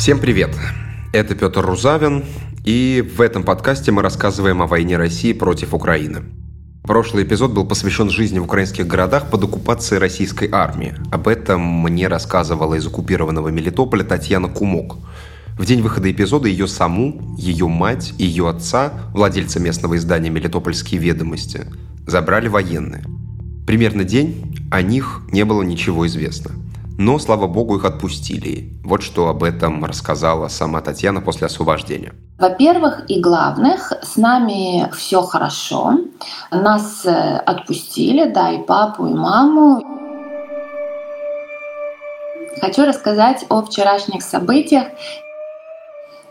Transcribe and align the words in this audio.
Всем 0.00 0.18
привет! 0.18 0.56
Это 1.12 1.34
Петр 1.34 1.60
Рузавин, 1.60 2.24
и 2.64 3.06
в 3.18 3.20
этом 3.20 3.42
подкасте 3.42 3.92
мы 3.92 4.00
рассказываем 4.00 4.62
о 4.62 4.66
войне 4.66 4.96
России 4.96 5.34
против 5.34 5.74
Украины. 5.74 6.22
Прошлый 6.84 7.24
эпизод 7.24 7.52
был 7.52 7.66
посвящен 7.66 8.08
жизни 8.08 8.38
в 8.38 8.44
украинских 8.44 8.86
городах 8.86 9.28
под 9.28 9.44
оккупацией 9.44 9.98
российской 9.98 10.48
армии. 10.50 10.94
Об 11.12 11.28
этом 11.28 11.60
мне 11.60 12.08
рассказывала 12.08 12.76
из 12.76 12.86
оккупированного 12.86 13.50
Мелитополя 13.50 14.02
Татьяна 14.02 14.48
Кумок. 14.48 14.96
В 15.58 15.66
день 15.66 15.82
выхода 15.82 16.10
эпизода 16.10 16.48
ее 16.48 16.66
саму, 16.66 17.36
ее 17.36 17.68
мать 17.68 18.14
и 18.16 18.24
ее 18.24 18.48
отца, 18.48 18.94
владельца 19.12 19.60
местного 19.60 19.98
издания 19.98 20.30
«Мелитопольские 20.30 20.98
ведомости», 20.98 21.66
забрали 22.06 22.48
военные. 22.48 23.04
Примерно 23.66 24.04
день 24.04 24.66
о 24.70 24.80
них 24.80 25.20
не 25.30 25.44
было 25.44 25.62
ничего 25.62 26.06
известно– 26.06 26.52
но, 27.00 27.18
слава 27.18 27.46
богу, 27.46 27.76
их 27.76 27.86
отпустили. 27.86 28.78
Вот 28.90 29.04
что 29.04 29.28
об 29.28 29.44
этом 29.44 29.84
рассказала 29.84 30.48
сама 30.48 30.80
Татьяна 30.80 31.20
после 31.20 31.46
освобождения. 31.46 32.12
Во-первых 32.40 33.08
и 33.08 33.20
главных, 33.20 33.92
с 34.02 34.16
нами 34.16 34.90
все 34.92 35.22
хорошо. 35.22 36.00
Нас 36.50 37.06
э, 37.06 37.36
отпустили, 37.36 38.28
да, 38.28 38.50
и 38.50 38.58
папу, 38.58 39.06
и 39.06 39.14
маму. 39.14 39.80
Хочу 42.60 42.84
рассказать 42.84 43.46
о 43.48 43.62
вчерашних 43.62 44.22
событиях. 44.22 44.88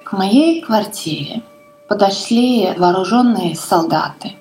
К 0.03 0.11
моей 0.11 0.61
квартире 0.61 1.43
подошли 1.87 2.73
вооруженные 2.77 3.55
солдаты, 3.55 4.33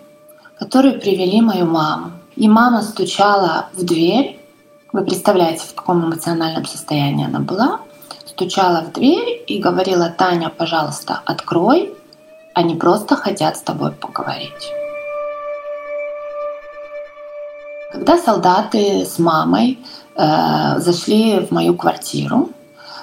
которые 0.58 0.94
привели 0.94 1.40
мою 1.40 1.66
маму. 1.66 2.10
И 2.34 2.48
мама 2.48 2.82
стучала 2.82 3.68
в 3.74 3.84
дверь, 3.84 4.40
вы 4.92 5.04
представляете, 5.04 5.62
в 5.68 5.74
каком 5.76 6.04
эмоциональном 6.04 6.64
состоянии 6.64 7.24
она 7.24 7.38
была. 7.38 7.82
Стучала 8.38 8.82
в 8.82 8.92
дверь 8.92 9.42
и 9.48 9.58
говорила, 9.58 10.10
Таня, 10.16 10.48
пожалуйста, 10.48 11.22
открой. 11.24 11.92
Они 12.54 12.76
просто 12.76 13.16
хотят 13.16 13.56
с 13.56 13.62
тобой 13.62 13.90
поговорить. 13.90 14.72
Когда 17.90 18.16
солдаты 18.16 19.04
с 19.04 19.18
мамой 19.18 19.80
э, 20.14 20.78
зашли 20.78 21.40
в 21.40 21.50
мою 21.50 21.74
квартиру, 21.74 22.50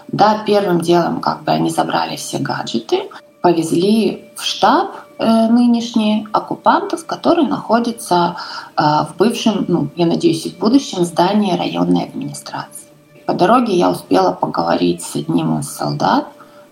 да, 0.08 0.42
первым 0.48 0.80
делом 0.80 1.20
как 1.20 1.44
бы 1.44 1.52
они 1.52 1.70
забрали 1.70 2.16
все 2.16 2.38
гаджеты, 2.38 3.10
повезли 3.42 4.30
в 4.38 4.42
штаб 4.46 4.96
э, 5.18 5.48
нынешний 5.50 6.26
оккупантов, 6.32 7.06
который 7.06 7.46
находится 7.46 8.38
э, 8.78 8.82
в 8.82 9.18
бывшем, 9.18 9.66
ну, 9.68 9.90
я 9.98 10.06
надеюсь, 10.06 10.46
и 10.46 10.52
в 10.52 10.60
будущем 10.60 11.04
здании 11.04 11.58
районной 11.58 12.06
администрации. 12.06 12.85
По 13.26 13.34
дороге 13.34 13.74
я 13.74 13.90
успела 13.90 14.34
поговорить 14.34 15.02
с 15.02 15.16
одним 15.16 15.60
из 15.60 15.70
солдат. 15.70 16.28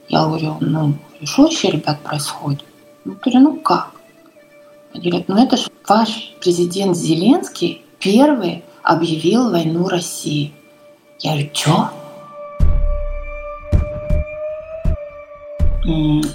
Я 0.07 0.25
говорю, 0.25 0.57
ну, 0.59 0.93
что 1.23 1.43
вообще, 1.43 1.71
ребят, 1.71 1.99
происходит? 2.01 2.63
Я 3.05 3.13
говорю, 3.13 3.39
ну 3.39 3.55
как? 3.59 3.91
Они 4.93 5.09
говорят, 5.09 5.27
ну 5.27 5.43
это 5.43 5.57
же 5.57 5.67
ваш 5.87 6.35
президент 6.39 6.95
Зеленский 6.95 7.83
первый 7.99 8.63
объявил 8.83 9.49
войну 9.49 9.87
России. 9.87 10.53
Я 11.19 11.31
говорю, 11.31 11.49
что? 11.53 11.89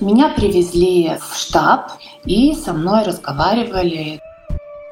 Меня 0.01 0.31
привезли 0.31 1.17
в 1.21 1.37
штаб 1.37 1.93
и 2.25 2.55
со 2.55 2.73
мной 2.73 3.05
разговаривали 3.05 4.21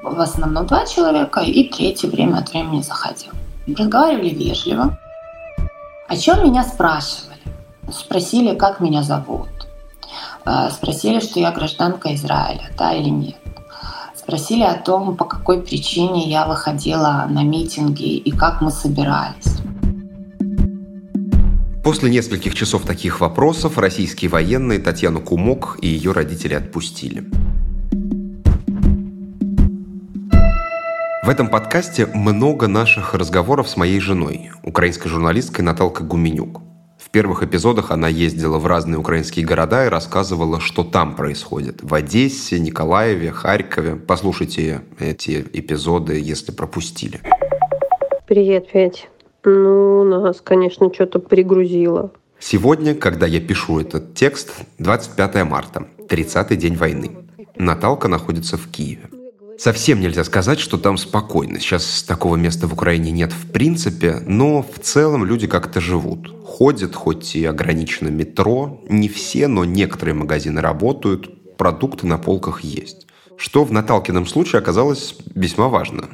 в 0.02 0.20
основном 0.20 0.66
два 0.66 0.86
человека, 0.86 1.40
и 1.40 1.68
третье 1.68 2.08
время 2.08 2.38
от 2.38 2.52
времени 2.52 2.80
заходил. 2.80 3.32
Разговаривали 3.66 4.30
вежливо. 4.30 4.96
О 6.08 6.16
чем 6.16 6.44
меня 6.44 6.62
спрашивали? 6.62 7.40
Спросили, 7.90 8.54
как 8.54 8.80
меня 8.80 9.02
зовут. 9.02 9.48
Э, 10.44 10.70
спросили, 10.70 11.18
что 11.18 11.40
я 11.40 11.50
гражданка 11.50 12.14
Израиля, 12.14 12.70
да 12.78 12.92
или 12.92 13.08
нет. 13.08 13.36
Спросили 14.14 14.62
о 14.62 14.74
том, 14.74 15.16
по 15.16 15.24
какой 15.24 15.62
причине 15.62 16.28
я 16.28 16.46
выходила 16.46 17.26
на 17.28 17.42
митинги 17.42 18.16
и 18.16 18.30
как 18.30 18.60
мы 18.60 18.70
собирались. 18.70 19.56
После 21.82 22.10
нескольких 22.10 22.54
часов 22.54 22.82
таких 22.82 23.20
вопросов 23.20 23.78
российские 23.78 24.30
военные 24.30 24.78
Татьяну 24.78 25.20
Кумок 25.20 25.78
и 25.80 25.88
ее 25.88 26.12
родители 26.12 26.54
отпустили. 26.54 27.24
В 31.26 31.28
этом 31.28 31.48
подкасте 31.48 32.06
много 32.06 32.68
наших 32.68 33.12
разговоров 33.12 33.68
с 33.68 33.76
моей 33.76 33.98
женой, 33.98 34.52
украинской 34.62 35.08
журналисткой 35.08 35.64
Наталкой 35.64 36.06
Гуменюк. 36.06 36.60
В 37.00 37.10
первых 37.10 37.42
эпизодах 37.42 37.90
она 37.90 38.06
ездила 38.06 38.58
в 38.58 38.66
разные 38.68 38.98
украинские 38.98 39.44
города 39.44 39.86
и 39.86 39.88
рассказывала, 39.88 40.60
что 40.60 40.84
там 40.84 41.16
происходит. 41.16 41.82
В 41.82 41.92
Одессе, 41.94 42.60
Николаеве, 42.60 43.32
Харькове. 43.32 43.96
Послушайте 43.96 44.82
эти 45.00 45.44
эпизоды, 45.52 46.20
если 46.20 46.52
пропустили. 46.52 47.18
Привет, 48.28 48.70
Петь. 48.70 49.08
Ну, 49.42 50.04
нас, 50.04 50.40
конечно, 50.40 50.94
что-то 50.94 51.18
пригрузило. 51.18 52.12
Сегодня, 52.38 52.94
когда 52.94 53.26
я 53.26 53.40
пишу 53.40 53.80
этот 53.80 54.14
текст, 54.14 54.52
25 54.78 55.44
марта, 55.44 55.88
30-й 56.08 56.56
день 56.56 56.76
войны. 56.76 57.16
Наталка 57.56 58.06
находится 58.06 58.56
в 58.56 58.68
Киеве. 58.68 59.08
Совсем 59.58 60.00
нельзя 60.00 60.22
сказать, 60.24 60.60
что 60.60 60.76
там 60.76 60.98
спокойно. 60.98 61.58
Сейчас 61.58 62.02
такого 62.02 62.36
места 62.36 62.66
в 62.66 62.74
Украине 62.74 63.10
нет 63.10 63.32
в 63.32 63.50
принципе, 63.50 64.20
но 64.26 64.62
в 64.62 64.78
целом 64.80 65.24
люди 65.24 65.46
как-то 65.46 65.80
живут. 65.80 66.30
Ходят, 66.44 66.94
хоть 66.94 67.34
и 67.34 67.44
ограничено 67.44 68.08
метро. 68.08 68.82
Не 68.88 69.08
все, 69.08 69.48
но 69.48 69.64
некоторые 69.64 70.14
магазины 70.14 70.60
работают, 70.60 71.56
продукты 71.56 72.06
на 72.06 72.18
полках 72.18 72.60
есть. 72.60 73.06
Что 73.38 73.64
в 73.64 73.72
Наталкином 73.72 74.26
случае 74.26 74.60
оказалось 74.60 75.16
весьма 75.34 75.68
важно. 75.68 76.10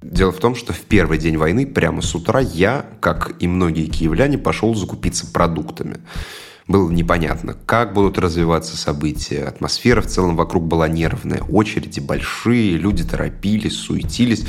Дело 0.00 0.30
в 0.30 0.38
том, 0.38 0.54
что 0.54 0.72
в 0.72 0.80
первый 0.80 1.18
день 1.18 1.36
войны, 1.36 1.66
прямо 1.66 2.02
с 2.02 2.14
утра, 2.14 2.38
я, 2.38 2.86
как 3.00 3.34
и 3.40 3.48
многие 3.48 3.86
киевляне, 3.86 4.38
пошел 4.38 4.74
закупиться 4.76 5.26
продуктами. 5.26 5.98
Было 6.68 6.90
непонятно, 6.90 7.56
как 7.64 7.94
будут 7.94 8.18
развиваться 8.18 8.76
события. 8.76 9.44
Атмосфера 9.44 10.00
в 10.00 10.06
целом 10.06 10.34
вокруг 10.34 10.64
была 10.64 10.88
нервная. 10.88 11.42
Очереди 11.42 12.00
большие, 12.00 12.76
люди 12.76 13.04
торопились, 13.04 13.76
суетились. 13.76 14.46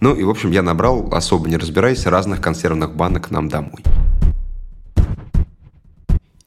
Ну 0.00 0.14
и, 0.14 0.24
в 0.24 0.30
общем, 0.30 0.52
я 0.52 0.62
набрал, 0.62 1.12
особо 1.12 1.48
не 1.50 1.58
разбираясь, 1.58 2.06
разных 2.06 2.40
консервных 2.40 2.96
банок 2.96 3.30
нам 3.30 3.50
домой. 3.50 3.82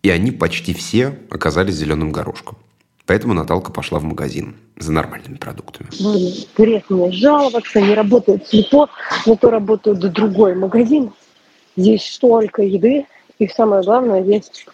И 0.01 0.09
они 0.09 0.31
почти 0.31 0.73
все 0.73 1.19
оказались 1.29 1.75
зеленым 1.75 2.11
горошком. 2.11 2.57
Поэтому 3.05 3.33
Наталка 3.35 3.71
пошла 3.71 3.99
в 3.99 4.03
магазин 4.03 4.55
за 4.77 4.91
нормальными 4.91 5.35
продуктами. 5.35 5.89
Ладно, 5.99 6.29
грех 6.57 6.89
мне 6.89 7.11
жаловаться, 7.11 7.81
не 7.81 7.93
работает 7.93 8.47
слепо, 8.47 8.89
но 9.27 9.35
то 9.35 9.51
работает 9.51 9.99
другой 9.99 10.55
магазин. 10.55 11.11
Здесь 11.77 12.07
столько 12.07 12.63
еды, 12.63 13.05
и 13.37 13.47
самое 13.47 13.83
главное, 13.83 14.23
есть 14.23 14.65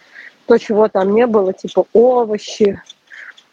то, 0.50 0.58
чего 0.58 0.88
там 0.88 1.14
не 1.14 1.28
было, 1.28 1.52
типа 1.52 1.86
овощи, 1.92 2.82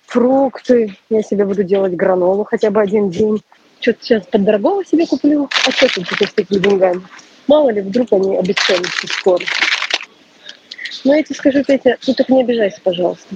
фрукты. 0.08 0.97
Я 1.12 1.22
себе 1.22 1.46
буду 1.46 1.63
делать 1.63 1.94
гранолу 1.94 2.44
хотя 2.44 2.72
бы 2.72 2.81
один 2.81 3.12
день. 3.12 3.40
Что-то 3.80 4.00
сейчас 4.02 4.25
под 4.25 4.44
дорогого 4.44 4.84
себе 4.84 5.06
куплю. 5.06 5.47
А 5.68 5.72
что 5.72 5.88
тут 5.94 6.08
с 6.08 6.34
такими 6.34 6.58
деньгами? 6.58 7.03
Мало 7.46 7.69
ли, 7.69 7.81
вдруг 7.81 8.12
они 8.13 8.35
обесценятся 8.35 9.06
скоро. 9.06 9.46
Но 11.03 11.14
я 11.14 11.22
тебе 11.22 11.35
скажу, 11.35 11.64
Петя, 11.64 11.97
ты 12.03 12.16
так 12.16 12.29
не 12.29 12.41
обижайся, 12.41 12.82
пожалуйста. 12.84 13.28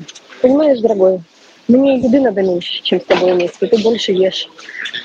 Понимаешь, 0.42 0.80
дорогой, 0.80 1.22
мне 1.68 2.00
еды 2.00 2.20
надо 2.20 2.42
меньше, 2.42 2.82
чем 2.82 3.00
с 3.00 3.06
тобой 3.06 3.34
вместе, 3.34 3.68
ты 3.68 3.78
больше 3.78 4.12
ешь. 4.12 4.50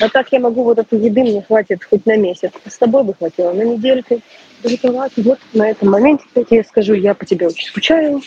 А 0.01 0.09
так 0.09 0.29
я 0.33 0.41
могу 0.41 0.65
вот 0.65 0.79
этой 0.79 0.99
еды, 0.99 1.21
мне 1.21 1.43
хватит 1.43 1.85
хоть 1.85 2.07
на 2.07 2.17
месяц. 2.17 2.53
С 2.65 2.79
тобой 2.79 3.05
бы 3.05 3.13
хватило 3.13 3.53
на 3.53 3.65
недельку. 3.65 4.23
Вот 4.63 5.39
на 5.53 5.71
этом 5.71 5.91
моменте 5.91 6.25
я 6.35 6.45
тебе 6.45 6.65
скажу, 6.65 6.95
я 6.95 7.15
по 7.15 7.25
тебе 7.25 7.47
очень 7.49 7.69
скучаю. 7.69 8.23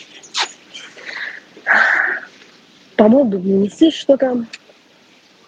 Помогу, 2.96 3.38
неси 3.38 3.90
что-то. 3.90 4.46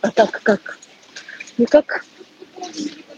А 0.00 0.10
так 0.10 0.40
как? 0.42 0.78
Никак. 1.58 2.04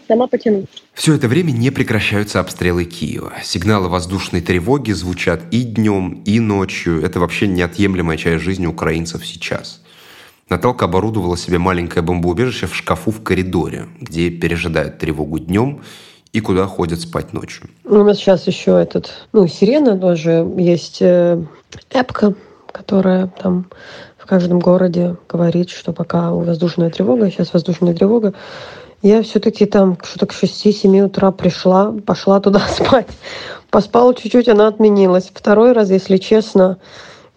Сама 0.07 0.27
потяну. 0.27 0.65
Все 0.93 1.15
это 1.15 1.27
время 1.27 1.51
не 1.51 1.71
прекращаются 1.71 2.39
обстрелы 2.39 2.85
Киева. 2.85 3.33
Сигналы 3.43 3.89
воздушной 3.89 4.41
тревоги 4.41 4.91
звучат 4.91 5.41
и 5.51 5.63
днем, 5.63 6.21
и 6.25 6.39
ночью. 6.39 7.01
Это 7.01 7.19
вообще 7.19 7.47
неотъемлемая 7.47 8.17
часть 8.17 8.43
жизни 8.43 8.67
украинцев 8.67 9.25
сейчас. 9.25 9.81
Наталка 10.47 10.85
оборудовала 10.85 11.37
себе 11.37 11.57
маленькое 11.57 12.03
бомбоубежище 12.03 12.67
в 12.67 12.75
шкафу 12.75 13.09
в 13.09 13.23
коридоре, 13.23 13.87
где 13.99 14.29
пережидают 14.29 14.99
тревогу 14.99 15.39
днем 15.39 15.81
и 16.35 16.41
куда 16.41 16.67
ходят 16.67 16.99
спать 16.99 17.31
ночью. 17.31 17.69
У 17.85 17.95
нас 18.03 18.17
сейчас 18.17 18.45
еще 18.45 18.77
этот, 18.77 19.09
ну, 19.31 19.47
сирена 19.47 19.97
тоже 19.97 20.45
есть 20.57 20.97
э, 20.99 21.41
эпка, 21.91 22.33
которая 22.69 23.27
там 23.41 23.67
в 24.17 24.25
каждом 24.25 24.59
городе 24.59 25.15
говорит, 25.29 25.69
что 25.69 25.93
пока 25.93 26.31
воздушная 26.31 26.89
тревога, 26.89 27.31
сейчас 27.31 27.53
воздушная 27.53 27.93
тревога, 27.93 28.33
я 29.01 29.23
все-таки 29.23 29.65
там 29.65 29.97
что-то 30.03 30.25
к 30.25 30.33
6-7 30.33 31.05
утра 31.05 31.31
пришла, 31.31 31.93
пошла 32.05 32.41
туда 32.41 32.59
спать, 32.69 33.07
Поспала 33.69 34.13
чуть-чуть, 34.13 34.49
она 34.49 34.67
отменилась. 34.67 35.31
Второй 35.33 35.71
раз, 35.71 35.89
если 35.89 36.17
честно, 36.17 36.79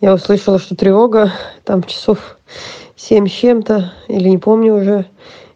я 0.00 0.12
услышала, 0.12 0.58
что 0.58 0.74
тревога, 0.74 1.32
там 1.62 1.84
часов 1.84 2.36
семь 2.96 3.28
с 3.28 3.32
чем-то, 3.32 3.92
или 4.08 4.28
не 4.28 4.38
помню 4.38 4.74
уже, 4.74 5.06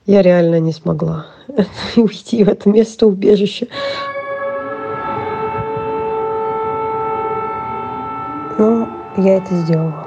я 0.06 0.22
реально 0.22 0.60
не 0.60 0.72
смогла 0.72 1.31
уйти 1.96 2.44
в 2.44 2.48
это 2.48 2.68
место 2.68 3.06
убежища. 3.06 3.66
Ну, 8.58 8.88
я 9.16 9.36
это 9.38 9.54
сделала. 9.54 10.06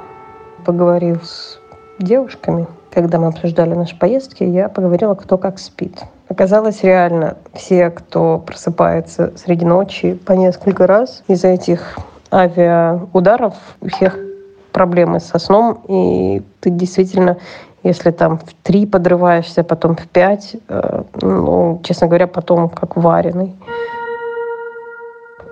Поговорив 0.64 1.24
с 1.24 1.58
девушками, 1.98 2.66
когда 2.90 3.18
мы 3.18 3.28
обсуждали 3.28 3.74
наши 3.74 3.96
поездки, 3.98 4.42
я 4.42 4.68
поговорила, 4.68 5.14
кто 5.14 5.38
как 5.38 5.58
спит. 5.58 5.98
Оказалось, 6.28 6.82
реально 6.82 7.36
все, 7.52 7.90
кто 7.90 8.38
просыпается 8.38 9.32
среди 9.36 9.64
ночи 9.64 10.14
по 10.14 10.32
несколько 10.32 10.86
раз 10.86 11.22
из-за 11.28 11.48
этих 11.48 11.96
авиаударов, 12.32 13.54
у 13.80 13.88
всех 13.88 14.18
проблемы 14.76 15.20
со 15.20 15.38
сном, 15.38 15.80
и 15.88 16.42
ты 16.60 16.68
действительно, 16.68 17.38
если 17.82 18.10
там 18.10 18.38
в 18.38 18.52
три 18.62 18.84
подрываешься, 18.84 19.64
потом 19.64 19.96
в 19.96 20.06
пять, 20.06 20.56
э, 20.68 21.02
ну, 21.22 21.80
честно 21.82 22.08
говоря, 22.08 22.26
потом 22.26 22.68
как 22.68 22.94
вареный. 22.94 23.56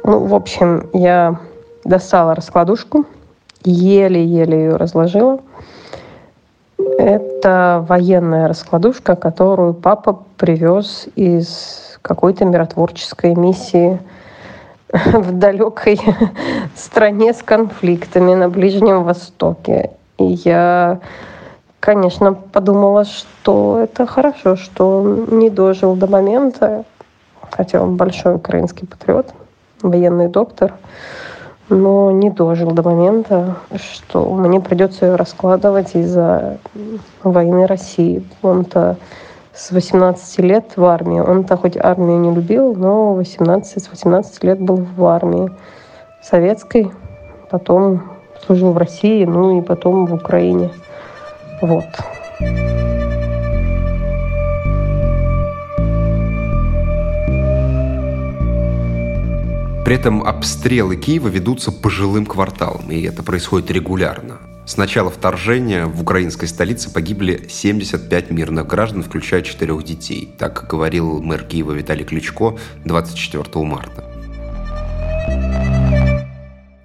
Ну, 0.05 0.27
в 0.27 0.35
общем, 0.35 0.91
я 0.93 1.41
достала 1.85 2.35
раскладушку, 2.35 3.07
еле-еле 3.65 4.59
ее 4.59 4.77
разложила. 4.77 5.39
Это 6.99 7.83
военная 7.89 8.47
раскладушка, 8.47 9.17
которую 9.17 9.73
папа 9.73 10.19
привез 10.37 11.09
из 11.17 11.99
какой-то 12.03 12.45
миротворческой 12.45 13.35
миссии 13.35 13.99
в 15.13 15.33
далекой 15.33 16.01
стране 16.77 17.33
с 17.33 17.43
конфликтами 17.43 18.35
на 18.35 18.49
Ближнем 18.49 19.03
Востоке. 19.03 19.91
И 20.19 20.25
я, 20.45 21.01
конечно, 21.81 22.35
подумала, 22.35 23.05
что 23.05 23.81
это 23.83 24.07
хорошо, 24.07 24.55
что 24.55 25.27
не 25.31 25.51
дожил 25.51 25.97
до 25.97 26.07
момента, 26.07 26.85
хотя 27.51 27.83
он 27.83 27.97
большой 27.97 28.37
украинский 28.37 28.87
патриот, 28.87 29.35
военный 29.83 30.29
доктор, 30.29 30.75
но 31.69 32.13
не 32.13 32.31
дожил 32.31 32.71
до 32.71 32.83
момента, 32.83 33.57
что 33.75 34.33
мне 34.33 34.61
придется 34.61 35.07
ее 35.07 35.17
раскладывать 35.17 35.97
из-за 35.97 36.59
войны 37.25 37.67
России. 37.67 38.25
Он-то 38.43 38.97
с 39.55 39.71
18 39.71 40.41
лет 40.41 40.73
в 40.77 40.85
армии. 40.85 41.21
Он-то 41.21 41.57
хоть 41.57 41.77
армию 41.77 42.19
не 42.19 42.35
любил, 42.35 42.75
но 42.75 43.15
18, 43.15 43.83
с 43.83 43.89
18 43.89 44.43
лет 44.45 44.61
был 44.61 44.77
в 44.77 45.05
армии 45.05 45.51
советской, 46.23 46.91
потом 47.51 48.03
служил 48.45 48.73
в 48.73 48.79
России, 48.79 49.25
ну 49.25 49.59
и 49.59 49.63
потом 49.63 50.07
в 50.07 50.15
Украине. 50.15 50.71
Вот. 51.63 51.85
При 59.85 59.97
этом 59.97 60.23
обстрелы 60.23 60.97
Киева 60.97 61.29
ведутся 61.29 61.71
по 61.71 61.91
жилым 61.91 62.25
кварталам, 62.25 62.91
и 62.91 63.03
это 63.03 63.23
происходит 63.23 63.71
регулярно. 63.71 64.39
С 64.67 64.79
начала 64.79 65.11
вторжения 65.11 65.85
в 65.85 66.01
украинской 66.01 66.47
столице 66.47 66.91
погибли 66.91 67.49
75 67.51 68.31
мирных 68.31 68.67
граждан, 68.67 69.03
включая 69.03 69.43
четырех 69.43 69.85
детей. 69.85 70.35
Так 70.39 70.67
говорил 70.67 71.21
мэр 71.21 71.45
Киева 71.45 71.73
Виталий 71.73 72.05
Кличко 72.05 72.57
24 72.87 73.45
марта. 73.67 74.05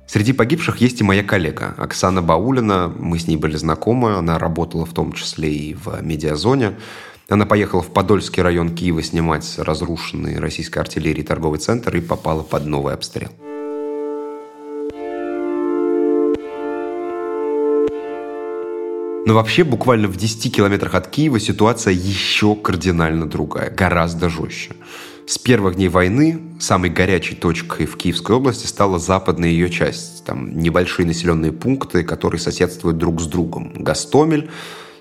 Среди 0.08 0.34
погибших 0.34 0.78
есть 0.82 1.00
и 1.00 1.06
моя 1.06 1.24
коллега 1.24 1.74
Оксана 1.78 2.22
Баулина. 2.22 2.92
Мы 3.00 3.18
с 3.18 3.28
ней 3.28 3.38
были 3.38 3.56
знакомы. 3.56 4.16
Она 4.16 4.38
работала 4.38 4.86
в 4.86 4.92
том 4.92 5.14
числе 5.14 5.54
и 5.54 5.74
в 5.74 6.02
медиазоне. 6.02 6.76
Она 7.30 7.46
поехала 7.46 7.82
в 7.82 7.94
Подольский 7.94 8.44
район 8.44 8.76
Киева 8.76 9.02
снимать 9.04 9.58
разрушенный 9.58 10.40
российской 10.40 10.80
артиллерией 10.80 11.26
торговый 11.26 11.60
центр 11.60 11.96
и 11.96 12.02
попала 12.02 12.44
под 12.44 12.66
новый 12.66 12.94
обстрел. 12.94 13.30
Но 19.26 19.34
вообще 19.34 19.64
буквально 19.64 20.08
в 20.08 20.16
10 20.16 20.56
километрах 20.56 20.96
от 20.96 21.08
Киева 21.08 21.40
ситуация 21.40 21.94
еще 21.94 22.56
кардинально 22.56 23.30
другая, 23.30 23.70
гораздо 23.70 24.30
жестче. 24.30 24.72
С 25.28 25.38
первых 25.38 25.76
дней 25.76 25.90
войны 25.90 26.40
самой 26.60 26.90
горячей 26.90 27.36
точкой 27.36 27.86
в 27.86 27.96
Киевской 27.98 28.36
области 28.36 28.66
стала 28.66 28.98
западная 28.98 29.50
ее 29.50 29.70
часть. 29.70 30.24
Там 30.26 30.58
небольшие 30.58 31.06
населенные 31.06 31.52
пункты, 31.52 32.04
которые 32.04 32.42
соседствуют 32.42 32.98
друг 32.98 33.22
с 33.22 33.28
другом. 33.28 33.74
Гастомель, 33.76 34.50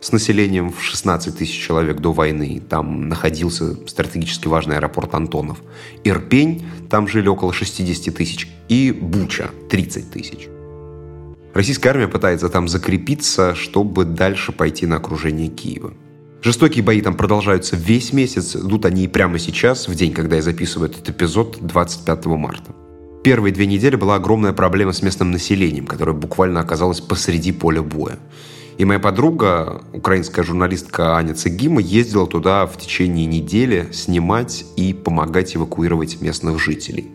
с 0.00 0.12
населением 0.12 0.70
в 0.72 0.82
16 0.82 1.38
тысяч 1.38 1.58
человек 1.58 2.00
до 2.00 2.12
войны. 2.12 2.60
Там 2.68 3.08
находился 3.08 3.74
стратегически 3.88 4.48
важный 4.48 4.76
аэропорт 4.76 5.14
Антонов. 5.14 5.62
Ирпень, 6.04 6.66
там 6.90 7.08
жили 7.08 7.28
около 7.28 7.52
60 7.52 8.14
тысяч. 8.14 8.48
И 8.68 8.92
Буча, 8.92 9.50
30 9.70 10.10
тысяч. 10.10 10.48
Российская 11.54 11.90
армия 11.90 12.08
пытается 12.08 12.48
там 12.48 12.68
закрепиться, 12.68 13.54
чтобы 13.54 14.04
дальше 14.04 14.52
пойти 14.52 14.86
на 14.86 14.96
окружение 14.96 15.48
Киева. 15.48 15.94
Жестокие 16.42 16.84
бои 16.84 17.00
там 17.00 17.16
продолжаются 17.16 17.74
весь 17.74 18.12
месяц, 18.12 18.54
идут 18.54 18.84
они 18.84 19.04
и 19.04 19.08
прямо 19.08 19.38
сейчас, 19.38 19.88
в 19.88 19.94
день, 19.94 20.12
когда 20.12 20.36
я 20.36 20.42
записываю 20.42 20.90
этот 20.90 21.08
эпизод, 21.08 21.58
25 21.60 22.26
марта. 22.26 22.74
Первые 23.24 23.52
две 23.52 23.66
недели 23.66 23.96
была 23.96 24.14
огромная 24.14 24.52
проблема 24.52 24.92
с 24.92 25.02
местным 25.02 25.32
населением, 25.32 25.86
которое 25.86 26.12
буквально 26.12 26.60
оказалось 26.60 27.00
посреди 27.00 27.50
поля 27.50 27.82
боя. 27.82 28.18
И 28.78 28.84
моя 28.84 29.00
подруга, 29.00 29.82
украинская 29.92 30.44
журналистка 30.44 31.16
Аня 31.16 31.34
Цегима, 31.34 31.80
ездила 31.80 32.28
туда 32.28 32.64
в 32.66 32.78
течение 32.78 33.26
недели 33.26 33.88
снимать 33.92 34.64
и 34.76 34.94
помогать 34.94 35.56
эвакуировать 35.56 36.20
местных 36.20 36.60
жителей. 36.60 37.10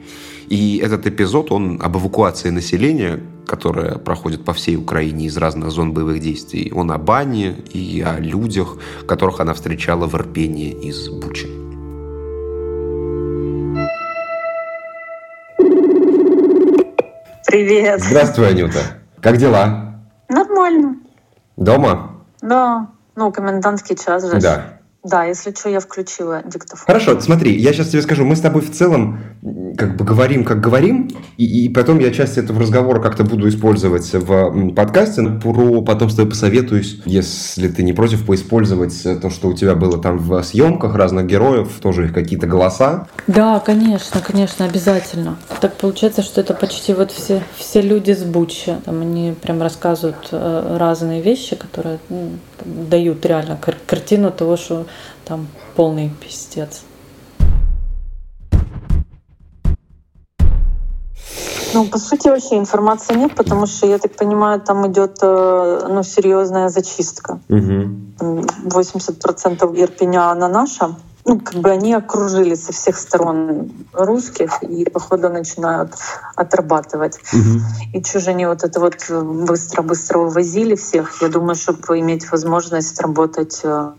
И 0.53 0.77
этот 0.77 1.07
эпизод, 1.07 1.51
он 1.51 1.79
об 1.81 1.97
эвакуации 1.97 2.51
населения, 2.51 3.19
которое 3.47 3.97
проходит 3.97 4.45
по 4.45 4.53
всей 4.53 4.77
Украине 4.77 5.25
из 5.25 5.35
разных 5.35 5.71
зон 5.71 5.93
боевых 5.93 6.19
действий. 6.19 6.71
Он 6.75 6.91
о 6.91 6.99
бане 6.99 7.55
и 7.73 8.03
о 8.05 8.19
людях, 8.19 8.77
которых 9.07 9.39
она 9.39 9.55
встречала 9.55 10.05
в 10.05 10.13
Ирпении 10.13 10.69
из 10.69 11.09
Бучи. 11.09 11.47
Привет. 17.47 18.03
Здравствуй, 18.03 18.49
Анюта. 18.49 18.79
Как 19.21 19.37
дела? 19.37 19.95
Нормально. 20.29 20.97
Дома? 21.57 22.11
Да. 22.43 22.89
Ну, 23.15 23.31
комендантский 23.31 23.95
час 23.95 24.29
же. 24.29 24.39
Да. 24.39 24.82
Да, 25.03 25.25
если 25.25 25.51
что, 25.51 25.69
я 25.69 25.81
включила 25.81 26.41
диктофон. 26.45 26.85
Хорошо, 26.85 27.19
смотри, 27.19 27.57
я 27.59 27.73
сейчас 27.73 27.89
тебе 27.89 28.01
скажу, 28.01 28.23
мы 28.23 28.37
с 28.37 28.39
тобой 28.41 28.61
в 28.61 28.71
целом 28.71 29.19
как 29.77 29.97
бы 29.97 30.05
говорим, 30.05 30.45
как 30.45 30.61
говорим, 30.61 31.09
и, 31.37 31.65
и 31.65 31.69
потом 31.69 31.99
я 31.99 32.11
часть 32.11 32.37
этого 32.37 32.61
разговора 32.61 33.01
как-то 33.01 33.25
буду 33.25 33.49
использовать 33.49 34.09
в 34.13 34.73
подкасте. 34.73 35.23
Про 35.23 35.81
потом 35.81 36.09
с 36.09 36.15
тобой 36.15 36.31
посоветуюсь, 36.31 37.01
если 37.05 37.67
ты 37.67 37.83
не 37.83 37.91
против, 37.91 38.25
поиспользовать 38.25 39.03
то, 39.21 39.29
что 39.29 39.49
у 39.49 39.53
тебя 39.53 39.75
было 39.75 40.01
там 40.01 40.17
в 40.17 40.41
съемках 40.43 40.95
разных 40.95 41.25
героев, 41.25 41.69
тоже 41.81 42.05
их 42.05 42.13
какие-то 42.13 42.47
голоса. 42.47 43.07
Да, 43.27 43.59
конечно, 43.59 44.21
конечно, 44.21 44.65
обязательно. 44.65 45.37
Так 45.59 45.75
получается, 45.75 46.21
что 46.21 46.39
это 46.39 46.53
почти 46.53 46.93
вот 46.93 47.11
все, 47.11 47.43
все 47.57 47.81
люди 47.81 48.11
с 48.11 48.23
Бучи. 48.23 48.75
Там 48.85 49.01
они 49.01 49.35
прям 49.41 49.61
рассказывают 49.61 50.29
э, 50.31 50.77
разные 50.79 51.21
вещи, 51.21 51.55
которые 51.55 51.99
ну, 52.09 52.31
дают 52.63 53.25
реально 53.25 53.57
кар- 53.57 53.77
картину 53.85 54.31
того, 54.31 54.55
что 54.55 54.85
там 55.25 55.47
полный 55.75 56.09
пиздец. 56.09 56.83
Ну, 61.73 61.87
по 61.87 61.97
сути, 61.97 62.27
вообще 62.27 62.57
информации 62.57 63.15
нет, 63.15 63.35
потому 63.35 63.65
что, 63.65 63.87
я 63.87 63.97
так 63.97 64.15
понимаю, 64.15 64.61
там 64.61 64.85
идет 64.91 65.17
э, 65.21 65.87
ну, 65.89 66.03
серьезная 66.03 66.69
зачистка. 66.69 67.39
Угу. 67.49 68.45
80% 68.67 69.81
Ирпеня, 69.81 70.29
она 70.29 70.47
наша. 70.47 70.95
Ну, 71.25 71.39
как 71.39 71.55
бы 71.55 71.71
они 71.71 71.93
окружили 71.93 72.53
со 72.55 72.73
всех 72.73 72.97
сторон 72.97 73.71
русских 73.93 74.61
и, 74.61 74.83
походу, 74.89 75.29
начинают 75.29 75.93
отрабатывать. 76.35 77.17
Угу. 77.33 77.97
И 77.97 78.29
они 78.29 78.45
вот 78.45 78.63
это 78.63 78.79
вот 78.79 79.09
быстро-быстро 79.09 80.19
увозили 80.19 80.75
всех? 80.75 81.21
Я 81.21 81.29
думаю, 81.29 81.55
чтобы 81.55 81.99
иметь 81.99 82.29
возможность 82.29 82.99
работать 83.01 83.61
э, 83.63 83.93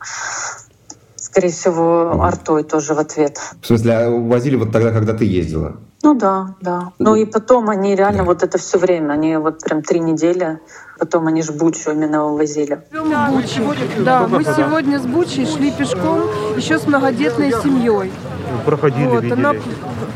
скорее 1.34 1.50
всего, 1.50 2.22
артой 2.22 2.62
тоже 2.62 2.94
в 2.94 2.98
ответ. 3.00 3.40
В 3.60 3.66
смысле, 3.66 3.92
а 3.92 4.08
увозили 4.08 4.54
вот 4.54 4.70
тогда, 4.70 4.92
когда 4.92 5.14
ты 5.14 5.24
ездила? 5.24 5.76
Ну 6.04 6.14
да, 6.14 6.54
да. 6.60 6.92
Ну 7.00 7.16
и 7.16 7.24
потом 7.24 7.70
они 7.70 7.96
реально 7.96 8.18
да. 8.18 8.24
вот 8.24 8.44
это 8.44 8.56
все 8.56 8.78
время, 8.78 9.14
они 9.14 9.36
вот 9.36 9.60
прям 9.64 9.82
три 9.82 9.98
недели, 9.98 10.60
потом 10.96 11.26
они 11.26 11.42
ж 11.42 11.50
Бучу 11.50 11.90
именно 11.90 12.26
увозили. 12.26 12.82
Да, 12.92 14.28
мы 14.28 14.44
сегодня 14.44 15.00
с 15.00 15.06
Бучей 15.06 15.44
шли 15.44 15.72
пешком 15.72 16.20
еще 16.56 16.78
с 16.78 16.86
многодетной 16.86 17.50
семьей. 17.50 18.12
Проходили, 18.66 19.06
Вот, 19.06 19.22
видели. 19.22 19.40
она 19.40 19.54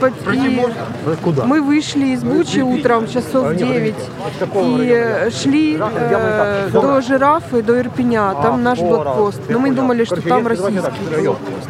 по- 0.00 0.06
и 0.32 0.60
Куда? 1.24 1.44
мы 1.44 1.60
вышли 1.60 2.06
из 2.14 2.22
Бучи 2.22 2.60
утром 2.60 3.06
часов 3.08 3.54
9 3.56 3.94
и 4.56 4.92
э, 4.94 5.30
шли 5.30 5.78
э, 5.80 6.68
до 6.72 7.00
жирафы, 7.00 7.62
до 7.62 7.80
Ирпеня, 7.80 8.34
там 8.42 8.62
наш 8.62 8.78
блокпост. 8.78 9.40
Но 9.48 9.58
мы 9.58 9.70
думали, 9.72 10.04
что 10.04 10.20
там 10.22 10.46
российский 10.46 10.80
блокпост. 11.22 11.68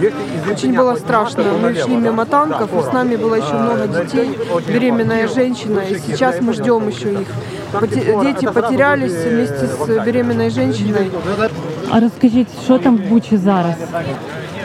Очень 0.52 0.76
было 0.76 0.96
страшно. 0.96 1.44
Мы 1.62 1.74
шли 1.74 1.96
мимо 1.96 2.24
танков, 2.26 2.70
и 2.78 2.82
с 2.90 2.92
нами 2.92 3.16
было 3.16 3.34
еще 3.36 3.54
много 3.54 3.86
детей, 3.88 4.38
беременная 4.68 5.28
женщина, 5.28 5.80
и 5.80 5.98
сейчас 5.98 6.40
мы 6.40 6.52
ждем 6.52 6.88
еще 6.88 7.12
их. 7.12 7.28
Дети 8.22 8.46
потерялись 8.46 9.12
вместе 9.24 9.66
с 9.66 10.04
беременной 10.04 10.50
женщиной. 10.50 11.10
А 11.90 12.00
розкажіть, 12.00 12.48
що 12.64 12.78
там 12.78 12.96
в 12.96 13.00
Бучі 13.00 13.36
зараз? 13.36 13.74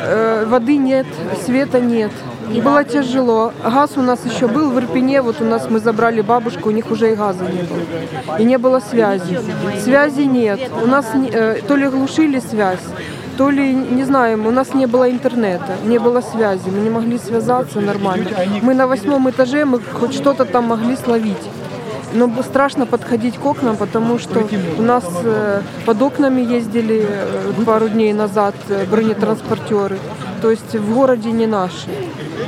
Э, 0.06 0.46
Воды 0.46 0.76
нет, 0.76 1.08
света 1.46 1.80
нет. 1.80 2.12
Было 2.64 2.84
тяжело. 2.84 3.54
Газ 3.64 3.92
у 3.96 4.02
нас 4.02 4.20
еще 4.26 4.48
был 4.48 4.70
в 4.70 4.78
Ирпене. 4.78 5.22
Вот 5.22 5.40
у 5.40 5.46
нас 5.46 5.70
мы 5.70 5.80
забрали 5.80 6.20
бабушку, 6.22 6.70
у 6.70 6.72
них 6.72 6.92
уже 6.92 7.14
и 7.14 7.16
газа 7.16 7.46
не 7.46 7.64
было. 7.64 8.38
И 8.38 8.44
не 8.44 8.58
было 8.58 8.80
связи. 8.80 9.40
Связи 9.82 10.24
нет. 10.24 10.60
У 10.84 10.88
нас 10.88 11.06
э, 11.16 11.62
то 11.68 11.76
ли 11.76 11.88
глушили 11.88 12.40
связь, 12.40 12.86
то 13.38 13.50
ли, 13.50 13.74
не 13.74 14.04
знаем, 14.04 14.46
у 14.46 14.52
нас 14.52 14.74
не 14.74 14.88
было 14.88 15.10
интернета, 15.10 15.78
не 15.86 16.00
было 16.00 16.22
связи. 16.22 16.70
Мы 16.70 16.80
не 16.80 16.90
могли 16.90 17.18
связаться 17.18 17.80
нормально. 17.80 18.30
Мы 18.62 18.74
на 18.74 18.88
восьмом 18.88 19.30
этаже, 19.30 19.64
мы 19.64 19.80
хоть 19.80 20.14
что-то 20.14 20.44
там 20.44 20.66
могли 20.66 20.98
словить. 20.98 21.50
Но 22.14 22.30
страшно 22.44 22.86
подходить 22.86 23.38
к 23.38 23.46
окнам, 23.46 23.76
потому 23.76 24.20
что 24.20 24.48
у 24.78 24.82
нас 24.82 25.04
э, 25.24 25.62
под 25.86 26.02
окнами 26.02 26.42
ездили 26.42 27.06
э, 27.08 27.64
пару 27.66 27.90
дней 27.90 28.14
назад 28.14 28.56
э, 28.70 28.86
бронетранспортеры. 28.90 29.98
То 30.42 30.52
есть 30.52 30.76
в 30.76 30.94
городе 30.94 31.32
не 31.32 31.48
наши. 31.48 31.90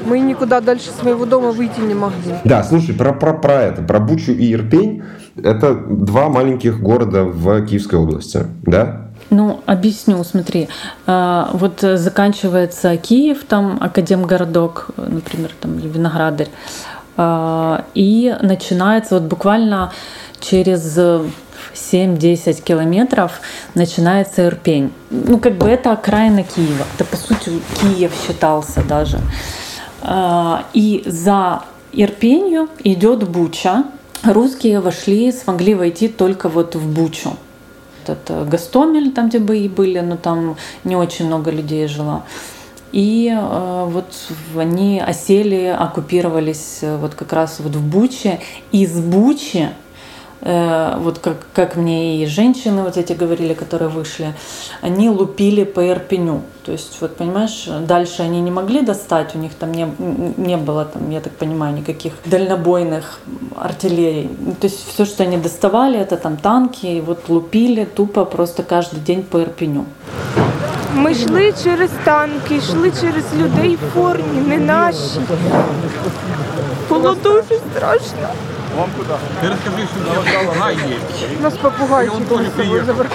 Мы 0.06 0.20
никуда 0.20 0.62
дальше 0.62 0.90
своего 0.92 1.26
дома 1.26 1.52
выйти 1.52 1.80
не 1.80 1.94
могли. 1.94 2.36
Да, 2.44 2.64
слушай, 2.64 2.94
про, 2.94 3.14
про, 3.14 3.34
про 3.34 3.54
это, 3.54 3.82
про 3.82 4.00
Бучу 4.00 4.34
и 4.34 4.54
Ирпень. 4.54 5.04
Это 5.36 5.74
два 5.74 6.30
маленьких 6.30 6.80
города 6.80 7.24
в 7.24 7.66
Киевской 7.66 7.96
области, 7.96 8.46
да? 8.64 9.02
Ну, 9.30 9.62
объясню, 9.66 10.24
смотри. 10.24 10.68
А, 11.08 11.50
Вот 11.54 11.80
заканчивается 11.82 12.96
Киев, 12.98 13.46
там 13.48 13.78
Академгородок, 13.82 14.90
например, 14.98 15.52
там 15.60 15.80
или 15.80 15.88
Виноградарь. 15.88 16.50
А, 17.18 17.86
И 17.94 18.36
начинается 18.42 19.16
вот 19.16 19.24
буквально 19.24 19.92
через 20.40 20.98
э, 20.98 21.24
7-10 21.74 22.62
километров 22.62 23.40
начинается 23.74 24.48
Ирпень. 24.48 24.92
Ну, 25.10 25.40
как 25.40 25.58
бы 25.58 25.68
это 25.68 25.92
окраина 25.92 26.44
Киева. 26.44 26.86
Это, 26.96 27.06
по 27.06 27.18
сути, 27.18 27.62
Киев 27.80 28.12
считался 28.28 28.84
даже. 28.84 29.20
А, 30.02 30.66
И 30.74 31.04
за 31.06 31.64
Ирпенью 31.92 32.70
идет 32.84 33.28
Буча. 33.30 33.84
Русские 34.24 34.80
вошли, 34.80 35.32
смогли 35.32 35.76
войти 35.76 36.08
только 36.08 36.50
вот 36.50 36.76
в 36.76 36.88
Бучу 36.94 37.38
этот 38.10 38.48
Гастомель, 38.50 39.12
там, 39.12 39.30
где 39.30 39.40
бои 39.40 39.68
были, 39.68 40.00
но 40.00 40.18
там 40.18 40.58
не 40.84 40.96
очень 40.96 41.26
много 41.26 41.52
людей 41.52 41.88
жило. 41.88 42.24
И 42.96 43.30
э, 43.30 43.86
вот 43.90 44.14
они 44.58 45.02
осели, 45.02 45.66
оккупировались 45.66 46.80
э, 46.82 46.96
вот 46.96 47.14
как 47.14 47.34
раз 47.34 47.60
вот 47.60 47.76
в 47.76 47.86
Буче. 47.86 48.40
Из 48.72 48.98
Бучи, 49.02 49.68
вот 50.46 51.18
как, 51.20 51.38
как 51.54 51.76
мне 51.76 52.24
и 52.24 52.28
женщины 52.28 52.84
вот 52.84 52.98
эти 52.98 53.14
говорили, 53.14 53.56
которые 53.56 53.90
вышли, 53.90 54.34
они 54.82 55.10
лупили 55.10 55.64
по 55.64 55.82
Ирпеню. 55.90 56.42
То 56.64 56.72
есть, 56.72 57.02
вот 57.02 57.18
понимаешь, 57.18 57.68
дальше 57.88 58.22
они 58.22 58.42
не 58.42 58.52
могли 58.52 58.82
достать, 58.82 59.36
у 59.36 59.40
них 59.40 59.54
там 59.56 59.72
не, 59.72 59.88
не 60.38 60.58
было, 60.58 60.86
там, 60.86 61.10
я 61.10 61.20
так 61.20 61.34
понимаю, 61.34 61.76
никаких 61.76 62.14
дальнобойных 62.26 63.20
артиллерий. 63.56 64.30
То 64.60 64.68
есть 64.68 64.88
все, 64.88 65.06
что 65.06 65.24
они 65.24 65.38
доставали, 65.38 66.00
это 66.00 66.16
там 66.18 66.38
танки, 66.38 66.86
и 66.86 67.02
вот 67.02 67.28
лупили 67.28 67.86
тупо 67.86 68.26
просто 68.26 68.62
каждый 68.64 69.00
день 69.00 69.24
по 69.24 69.42
Ирпеню. 69.42 69.86
Ми 70.94 71.12
йшли 71.12 71.54
через 71.64 71.90
танки, 72.04 72.56
йшли 72.56 72.92
через 73.02 73.24
людей 73.38 73.76
в 73.76 73.94
формі, 73.94 74.42
не 74.48 74.58
наші. 74.58 75.20
Було 76.90 77.16
дуже 77.24 77.60
страшно. 77.72 78.30
Ти 79.41 79.49
розкажи, 79.49 79.87
що 80.31 80.41
в 80.51 80.61
рай 80.61 80.77
є. 80.89 80.97
У 81.39 81.43
нас 81.43 81.55
попугайчик 81.57 82.15
с 82.31 82.57
собой 82.65 82.83
забрали. 82.87 83.11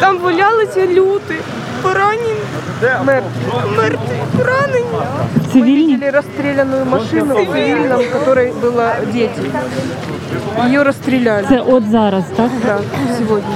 Там 0.00 0.18
валялися 0.18 0.86
люди, 0.86 1.36
поранені, 1.82 2.34
Мертвый. 2.82 3.76
мертві, 3.76 4.22
поранені. 4.38 4.86
Цивильні? 5.52 5.92
Видели 5.94 6.10
расстрелянную 6.10 6.84
машину 6.84 7.34
в 7.34 7.46
цивильном, 7.46 8.00
в 8.00 8.10
которой 8.12 8.52
было 8.52 8.94
дети. 9.12 9.40
Ее 10.66 10.82
расстреляли. 10.82 11.46
Це 11.48 11.58
от 11.60 11.90
зараз, 11.90 12.24
так? 12.36 12.50
Да, 12.66 12.78
сегодня. 13.18 13.54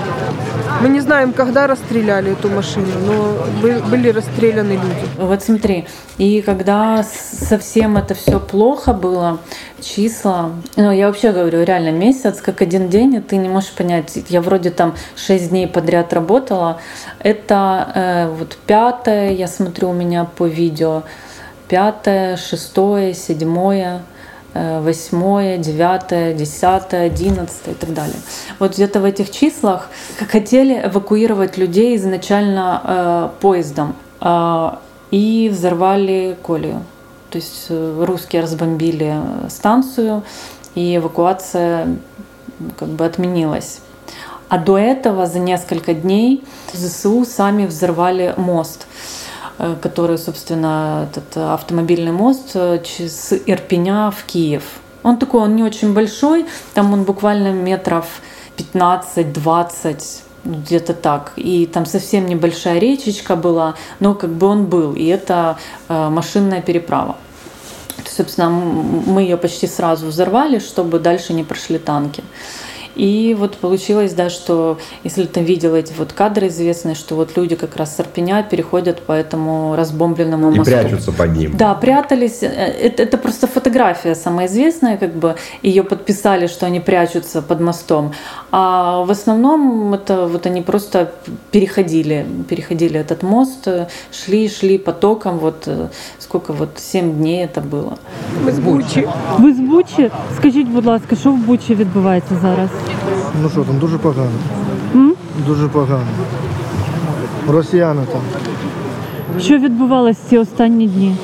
Мы 0.81 0.87
не 0.87 1.01
знаем, 1.01 1.33
когда 1.33 1.67
расстреляли 1.67 2.31
эту 2.31 2.49
машину, 2.49 2.87
но 3.05 3.61
бы- 3.61 3.83
были 3.89 4.09
расстреляны 4.11 4.73
люди. 4.73 5.09
Вот 5.17 5.43
смотри, 5.43 5.85
и 6.17 6.41
когда 6.41 7.03
совсем 7.03 7.97
это 7.97 8.13
все 8.13 8.39
плохо 8.39 8.93
было, 8.93 9.39
числа, 9.81 10.51
ну 10.77 10.89
я 10.91 11.07
вообще 11.07 11.33
говорю, 11.33 11.63
реально 11.63 11.91
месяц, 11.91 12.39
как 12.39 12.61
один 12.61 12.87
день, 12.87 13.15
и 13.15 13.19
ты 13.19 13.35
не 13.35 13.49
можешь 13.49 13.71
понять, 13.71 14.19
я 14.29 14.41
вроде 14.41 14.69
там 14.69 14.95
6 15.17 15.49
дней 15.49 15.67
подряд 15.67 16.13
работала, 16.13 16.79
это 17.19 17.91
э, 17.93 18.27
вот 18.29 18.57
пятое, 18.65 19.31
я 19.31 19.47
смотрю 19.47 19.89
у 19.89 19.93
меня 19.93 20.23
по 20.23 20.45
видео, 20.47 21.03
пятое, 21.67 22.37
шестое, 22.37 23.13
седьмое, 23.13 24.01
восьмое, 24.53 25.57
девятое, 25.57 26.33
десятое, 26.33 27.05
одиннадцатое 27.05 27.75
и 27.75 27.77
так 27.77 27.93
далее. 27.93 28.17
Вот 28.57 28.73
где-то 28.73 28.99
в 28.99 29.05
этих 29.05 29.29
числах 29.31 29.89
хотели 30.27 30.81
эвакуировать 30.85 31.57
людей 31.57 31.95
изначально 31.95 32.81
э, 32.83 33.29
поездом 33.41 33.95
э, 34.21 34.71
и 35.11 35.49
взорвали 35.53 36.37
колею. 36.43 36.83
То 37.29 37.37
есть 37.37 37.67
э, 37.69 38.03
русские 38.05 38.41
разбомбили 38.41 39.13
э, 39.13 39.49
станцию, 39.49 40.23
и 40.75 40.95
эвакуация 40.95 41.87
как 42.77 42.89
бы 42.89 43.05
отменилась. 43.05 43.79
А 44.49 44.57
до 44.57 44.79
этого 44.79 45.27
за 45.27 45.37
несколько 45.37 45.93
дней 45.93 46.43
ЗСУ 46.73 47.23
сами 47.23 47.67
взорвали 47.67 48.33
мост 48.35 48.87
э, 48.87 49.18
который, 49.81 50.17
собственно, 50.17 51.09
этот 51.09 51.37
автомобильный 51.37 52.11
мост 52.11 52.51
э, 52.53 52.81
с 52.83 53.33
Ирпеня 53.45 54.11
в 54.11 54.23
Киев. 54.23 54.63
Он 55.03 55.17
такой, 55.17 55.41
он 55.41 55.55
не 55.55 55.63
очень 55.63 55.93
большой, 55.93 56.45
там 56.73 56.93
он 56.93 57.03
буквально 57.03 57.51
метров 57.51 58.05
15-20, 58.73 60.03
ну, 60.43 60.55
где-то 60.55 60.93
так. 60.93 61.33
И 61.35 61.65
там 61.65 61.85
совсем 61.85 62.25
небольшая 62.25 62.79
речечка 62.79 63.35
была, 63.35 63.75
но 63.99 64.13
как 64.13 64.29
бы 64.29 64.47
он 64.47 64.65
был, 64.65 64.93
и 64.93 65.05
это 65.05 65.57
э, 65.87 66.09
машинная 66.09 66.61
переправа. 66.61 67.15
Собственно, 68.07 68.49
мы 68.49 69.21
ее 69.21 69.37
почти 69.37 69.67
сразу 69.67 70.07
взорвали, 70.07 70.59
чтобы 70.59 70.99
дальше 70.99 71.33
не 71.33 71.43
прошли 71.43 71.79
танки. 71.79 72.23
И 72.98 73.36
вот 73.38 73.56
получилось, 73.56 74.12
да, 74.14 74.30
что 74.30 74.78
если 75.04 75.24
ты 75.24 75.40
видел 75.40 75.74
эти 75.74 75.92
вот 75.98 76.12
кадры 76.12 76.46
известные, 76.48 76.94
что 76.94 77.14
вот 77.16 77.36
люди 77.36 77.56
как 77.56 77.76
раз 77.76 77.96
с 77.96 78.00
Арпеня 78.00 78.42
переходят 78.42 79.00
по 79.02 79.12
этому 79.12 79.76
разбомбленному 79.76 80.52
И 80.52 80.58
мосту. 80.58 80.72
прячутся 80.72 81.12
под 81.12 81.36
ним. 81.36 81.56
Да, 81.56 81.74
прятались. 81.74 82.42
Э, 82.42 82.72
Это, 82.84 83.02
это 83.02 83.16
просто 83.18 83.46
фотография 83.46 84.14
самая 84.14 84.46
известная, 84.46 84.96
как 84.96 85.14
бы 85.14 85.34
ее 85.62 85.82
подписали, 85.82 86.46
что 86.48 86.66
они 86.66 86.80
прячутся 86.80 87.42
под 87.42 87.60
мостом. 87.60 88.12
А 88.50 89.02
в 89.04 89.10
основном 89.10 89.94
это 89.94 90.26
вот 90.32 90.46
они 90.46 90.62
просто 90.62 91.10
переходили, 91.50 92.26
переходили 92.48 92.98
этот 93.00 93.22
мост, 93.22 93.66
э, 93.68 93.86
шли, 94.12 94.48
шли 94.48 94.78
потоком. 94.78 95.38
Вот 95.38 95.68
э, 95.68 95.88
сколько 96.18 96.52
вот 96.52 96.68
семь 96.78 97.12
дней 97.12 97.44
это 97.44 97.60
было. 97.60 97.92
Мы 98.44 98.50
с 98.50 98.58
Бучи. 98.58 99.08
Ви 99.38 99.52
з 99.54 99.58
Бучі? 99.60 100.10
Скажіть, 100.36 100.66
будь 100.68 100.86
ласка, 100.86 101.16
що 101.16 101.30
в 101.30 101.36
Бучі 101.36 101.74
відбувається 101.74 102.34
зараз? 102.42 102.70
Ну 103.41 103.49
що 103.49 103.61
там, 103.63 103.77
дуже 103.79 103.97
погано. 103.97 104.29
Дуже 105.47 105.67
погано. 105.67 106.07
Росіяни 107.49 108.01
там. 108.11 108.21
Що 109.41 109.57
відбувалося 109.57 110.19
ці 110.29 110.37
останні 110.37 110.87
дні? 110.87 111.15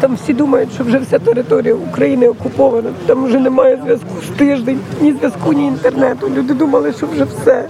Там 0.00 0.14
всі 0.14 0.32
думають, 0.34 0.72
що 0.74 0.84
вже 0.84 0.98
вся 0.98 1.18
територія 1.18 1.74
України 1.74 2.28
окупована. 2.28 2.90
Там 3.06 3.24
вже 3.24 3.38
немає 3.38 3.78
зв'язку 3.84 4.08
з 4.26 4.38
тиждень, 4.38 4.78
ні 5.00 5.12
зв'язку, 5.12 5.52
ні 5.52 5.66
інтернету. 5.66 6.30
Люди 6.36 6.54
думали, 6.54 6.92
що 6.92 7.06
вже 7.06 7.24
все, 7.24 7.64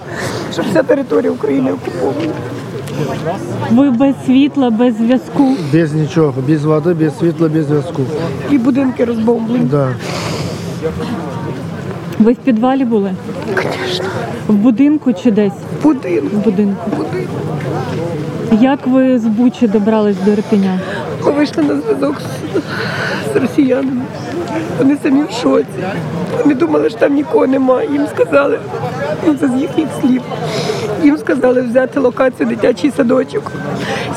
що 0.53 0.63
вся 0.63 0.83
територія 0.83 1.31
України 1.33 1.73
окупована. 1.73 2.33
Ви 3.71 3.91
без 3.91 4.15
світла, 4.27 4.71
без 4.71 4.97
зв'язку. 4.97 5.57
Без 5.73 5.93
нічого, 5.93 6.35
без 6.49 6.65
води, 6.65 6.95
без 6.95 7.19
світла, 7.19 7.49
без 7.49 7.67
зв'язку. 7.67 8.03
І 8.51 8.59
будинки 8.59 9.05
розбомблені. 9.05 9.65
Да. 9.65 9.89
Ви 12.19 12.33
в 12.33 12.37
підвалі 12.37 12.85
були? 12.85 13.13
Звісно, 13.87 14.05
В 14.49 14.53
будинку 14.55 15.13
чи 15.13 15.31
десь? 15.31 15.53
в 15.81 15.83
будинку. 15.83 16.27
В 16.37 16.45
будинку. 16.45 16.77
Як 18.61 18.87
ви 18.87 19.19
з 19.19 19.25
Бучі 19.27 19.69
добрались 19.69 20.17
до 20.25 20.31
Ірпеня? 20.31 20.81
Ми 21.25 21.31
вийшли 21.33 21.63
на 21.63 21.75
зв'язок 21.81 22.23
з, 23.35 23.37
росіянами. 23.37 24.03
Вони 24.79 24.97
самі 25.03 25.23
в 25.23 25.31
шоці. 25.31 25.67
Вони 26.43 26.55
думали, 26.55 26.91
що 26.91 26.99
там 26.99 27.15
нікого 27.15 27.47
немає. 27.47 27.89
Їм 27.93 28.07
сказали, 28.15 28.59
ну 29.27 29.35
це 29.35 29.49
з 29.49 29.61
їхніх 29.61 29.89
слів. 30.01 30.23
Їм 31.03 31.19
сказали 31.19 31.63
взяти 31.63 32.01
локацію 32.01 32.49
дитячий 32.49 32.91
садочок. 32.97 33.53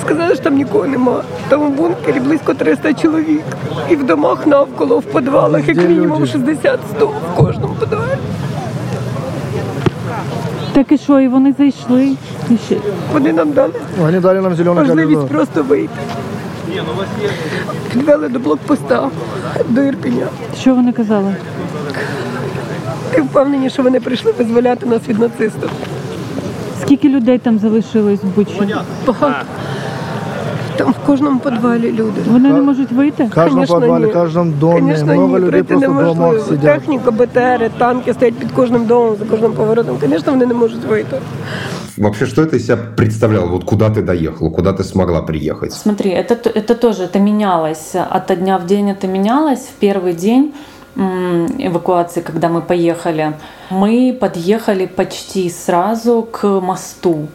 Сказали, 0.01 0.34
що 0.34 0.44
там 0.44 0.56
нікого 0.56 0.88
немає. 0.88 1.22
Там 1.50 1.62
у 1.62 1.70
бункері 1.70 2.20
близько 2.20 2.54
300 2.54 2.94
чоловік. 2.94 3.44
І 3.89 3.96
в 3.96 4.04
домах 4.04 4.48
навколо, 4.48 5.00
в 5.00 5.04
підвалах, 5.04 5.68
як 5.68 5.78
мінімум 5.78 6.22
люди? 6.22 6.51
60-100 6.63 7.06
в 7.06 7.38
кожному 7.38 7.75
підвалі. 7.80 8.10
Так 10.74 10.92
і 10.92 10.98
що, 10.98 11.20
і 11.20 11.28
вони 11.28 11.54
зайшли? 11.58 12.16
І 12.50 12.58
ще... 12.58 12.78
Вони 13.13 13.34
нам 13.34 13.51
дали 13.51 13.74
Они 14.04 14.20
дали 14.20 14.42
нам 14.42 14.54
зеленый 14.56 14.88
можливість 14.88 15.28
просто 15.28 15.63
вийти. 15.63 15.94
Підвели 17.94 18.30
до 18.30 18.40
блокпоста, 18.40 19.10
до 19.70 19.82
Ірпеня. 19.82 20.28
Що 20.60 20.76
вони 20.76 20.92
казали? 20.92 21.36
Ти 23.12 23.22
впевнені, 23.22 23.70
що 23.70 23.84
вони 23.84 24.00
прийшли 24.00 24.32
визволяти 24.38 24.86
нас 24.86 25.02
від 25.08 25.20
нацистів? 25.20 25.70
Скільки 26.82 27.10
людей 27.10 27.38
там 27.38 27.60
залишилось 27.60 28.20
в 28.24 28.28
Бучі? 28.36 28.76
Багато. 29.08 29.46
Там 30.78 30.92
в 30.92 31.06
кожному 31.06 31.40
підвалі 31.40 31.92
люди. 31.92 32.22
Вони 32.32 32.50
не 32.50 32.62
можуть 32.62 32.92
вийти? 32.92 33.24
В 33.24 33.30
каждом 33.30 33.54
Конечно, 33.54 33.80
подвале, 33.80 34.06
ні. 34.06 34.12
в 34.12 34.14
каждом 34.14 34.54
доме. 34.60 34.74
Конечно, 34.80 35.06
Много 35.14 35.40
ні, 35.40 35.46
людей 35.46 35.64
пройти 35.64 35.68
просто 35.74 35.88
в 35.92 35.96
домах 35.96 36.16
неможливо. 36.18 36.46
сидят. 36.50 36.80
Техніка, 36.80 37.12
БТРи, 37.12 37.70
танки 37.78 38.14
стоять 38.14 38.34
під 38.36 38.52
кожним 38.52 38.86
домом, 38.86 39.16
за 39.20 39.26
кожним 39.26 39.52
поворотом. 39.54 39.98
Звісно, 40.02 40.32
вони 40.34 40.46
не 40.46 40.54
можуть 40.54 40.86
вийти. 40.86 41.18
Вообще, 42.00 42.25
что 42.25 42.44
это 42.44 42.56
из 42.56 42.63
себя 42.65 42.77
представляло? 42.77 43.48
Вот 43.48 43.65
куда 43.65 43.89
ты 43.89 44.01
доехала, 44.01 44.50
куда 44.50 44.72
ты 44.72 44.86
смогла 44.86 45.22
приехать? 45.22 45.74
Смотри, 45.74 46.12
это, 46.12 46.50
это 46.50 46.74
тоже, 46.75 47.03
это 47.03 47.20
менялось. 47.20 47.94
От 47.94 48.39
дня 48.39 48.58
в 48.58 48.65
день 48.65 48.89
это 48.89 49.06
менялось. 49.06 49.60
В 49.60 49.74
первый 49.79 50.13
день 50.13 50.53
эвакуации, 50.96 52.22
когда 52.22 52.48
мы 52.48 52.62
поехали, 52.62 53.34
мы 53.70 54.18
подъехали 54.20 54.86
почти 54.86 55.50
сразу 55.50 56.24
к 56.24 56.48
мосту. 56.62 57.27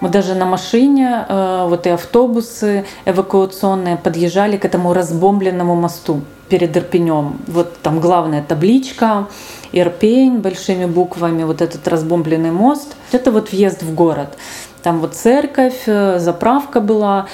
Мы 0.00 0.08
даже 0.08 0.34
на 0.34 0.46
машине, 0.46 1.24
э, 1.28 1.66
вот 1.68 1.86
и 1.86 1.90
автобусы 1.90 2.84
эвакуационные 3.04 3.96
подъезжали 3.96 4.56
к 4.56 4.64
этому 4.64 4.94
разбомбленному 4.94 5.76
мосту 5.76 6.22
перед 6.52 6.76
Ирпенем. 6.76 7.38
Вот 7.46 7.78
там 7.78 7.98
главная 7.98 8.42
табличка, 8.42 9.26
Ирпень 9.72 10.40
большими 10.40 10.84
буквами, 10.84 11.44
вот 11.44 11.62
этот 11.62 11.88
разбомбленный 11.88 12.50
мост. 12.50 12.94
Это 13.10 13.30
вот 13.30 13.52
въезд 13.52 13.82
в 13.82 13.94
город. 13.94 14.36
Там 14.82 14.98
вот 14.98 15.14
церковь, 15.14 15.84
э, 15.86 16.18
заправка 16.18 16.80
была, 16.80 17.26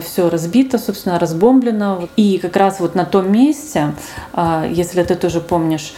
все 0.00 0.28
разбито, 0.28 0.78
собственно, 0.78 1.20
разбомблено. 1.20 2.08
И 2.16 2.38
как 2.38 2.56
раз 2.56 2.80
вот 2.80 2.96
на 2.96 3.04
том 3.04 3.30
месте, 3.30 3.94
а, 4.32 4.66
если 4.68 5.04
ты 5.04 5.14
тоже 5.14 5.40
помнишь, 5.40 5.94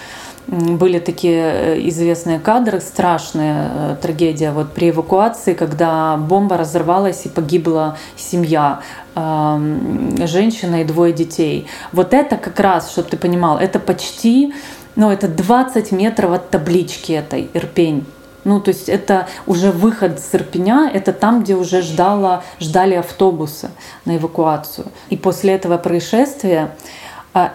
были 0.46 0.98
такие 0.98 1.42
э, 1.42 1.88
известные 1.88 2.38
кадры, 2.38 2.80
страшная 2.80 3.70
э, 3.72 3.96
трагедия 4.00 4.52
вот 4.52 4.72
при 4.72 4.90
эвакуации, 4.90 5.54
когда 5.54 6.16
бомба 6.16 6.56
разорвалась 6.56 7.26
и 7.26 7.28
погибла 7.28 7.96
семья, 8.16 8.80
женщина 9.14 10.82
и 10.82 10.84
двое 10.84 11.14
детей. 11.14 11.66
Вот 11.92 12.12
это 12.12 12.36
как 12.36 12.60
раз, 12.60 12.92
чтобы 12.92 13.08
ты 13.08 13.16
понимал, 13.16 13.58
это 13.58 13.78
почти, 13.78 14.52
ну 14.94 15.10
это 15.10 15.26
20 15.26 15.90
метров 15.92 16.32
от 16.32 16.50
таблички 16.50 17.12
этой 17.12 17.48
Ирпень. 17.54 18.04
Ну, 18.46 18.60
то 18.60 18.68
есть 18.68 18.88
это 18.88 19.26
уже 19.48 19.72
выход 19.72 20.20
с 20.20 20.32
Ирпеня, 20.32 20.88
это 20.94 21.12
там, 21.12 21.42
где 21.42 21.56
уже 21.56 21.82
ждала, 21.82 22.44
ждали 22.60 22.94
автобусы 22.94 23.70
на 24.04 24.18
эвакуацию. 24.18 24.86
И 25.10 25.16
после 25.16 25.54
этого 25.54 25.78
происшествия 25.78 26.70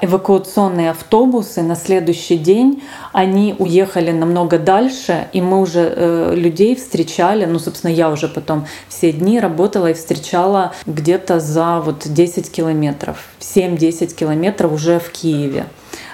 эвакуационные 0.02 0.92
автобусы 0.92 1.64
на 1.64 1.76
следующий 1.76 2.38
день, 2.38 2.84
они 3.14 3.56
уехали 3.58 4.12
намного 4.12 4.60
дальше, 4.60 5.28
и 5.34 5.42
мы 5.42 5.60
уже 5.60 5.94
э, 5.96 6.36
людей 6.36 6.76
встречали, 6.76 7.46
ну, 7.46 7.58
собственно, 7.58 7.92
я 7.92 8.12
уже 8.12 8.28
потом 8.28 8.68
все 8.88 9.12
дни 9.12 9.40
работала 9.40 9.90
и 9.90 9.94
встречала 9.94 10.74
где-то 10.86 11.40
за 11.40 11.80
вот 11.80 12.04
10 12.06 12.52
километров, 12.52 13.26
7-10 13.40 14.14
километров 14.14 14.72
уже 14.72 15.00
в 15.00 15.10
Киеве. 15.12 15.66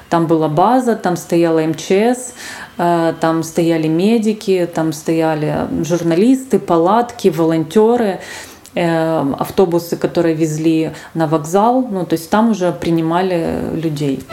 Там 0.10 0.28
была 0.28 0.48
база, 0.48 0.96
там 0.96 1.18
стояла 1.18 1.60
МЧС, 1.60 2.34
э, 2.78 3.14
там 3.20 3.44
стояли 3.44 3.88
медики, 3.88 4.70
там 4.74 4.94
стояли 4.94 5.68
журналисты, 5.84 6.60
палатки, 6.60 7.28
волонтеры 7.28 8.22
автобусы, 8.80 9.98
которые 9.98 10.36
везли 10.36 10.94
на 11.14 11.28
вокзал, 11.28 11.82
ну 11.82 12.06
то 12.06 12.14
есть 12.14 12.30
там 12.30 12.52
уже 12.52 12.72
принимали 12.72 13.60
людей. 13.74 14.24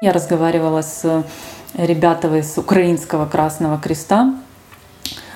Я 0.00 0.12
разговаривала 0.12 0.82
с 0.82 1.24
ребятами 1.74 2.40
с 2.40 2.58
Украинского 2.58 3.26
Красного 3.26 3.78
Креста. 3.78 4.34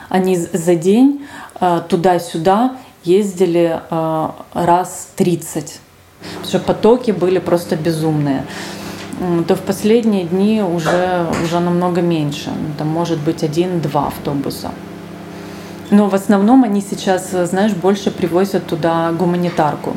Они 0.08 0.36
за 0.36 0.74
день 0.74 1.26
э, 1.60 1.80
туда-сюда 1.88 2.76
ездили 3.04 3.80
э, 3.90 4.28
раз 4.54 5.08
30. 5.16 5.80
Потому 6.20 6.46
что 6.46 6.58
потоки 6.58 7.10
были 7.12 7.38
просто 7.38 7.76
безумные. 7.76 8.44
То 9.46 9.54
в 9.54 9.60
последние 9.60 10.24
дни 10.24 10.62
уже, 10.62 11.26
уже 11.44 11.60
намного 11.60 12.00
меньше. 12.00 12.50
Там 12.78 12.88
может 12.88 13.18
быть 13.18 13.42
один-два 13.42 14.08
автобуса. 14.08 14.70
Но 15.91 16.09
в 16.09 16.15
основном 16.15 16.63
они 16.63 16.81
сейчас, 16.81 17.33
э, 17.33 17.45
знаешь, 17.45 17.73
больше 17.73 18.11
привозят 18.11 18.65
туда 18.65 19.11
гуманитарку 19.19 19.93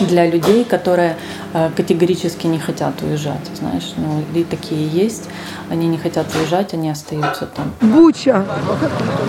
для 0.00 0.26
людей, 0.26 0.64
которые 0.64 1.16
э, 1.54 1.70
категорически 1.76 2.46
не 2.46 2.58
хотят 2.58 3.02
уезжать, 3.02 3.50
знаешь, 3.58 3.94
ну 3.96 4.22
и 4.40 4.44
такие 4.44 4.86
есть, 5.06 5.28
они 5.70 5.88
не 5.88 5.98
хотят 5.98 6.26
уезжать, 6.36 6.74
они 6.74 6.90
остаются 6.90 7.46
там. 7.46 7.64
Буча, 7.80 8.44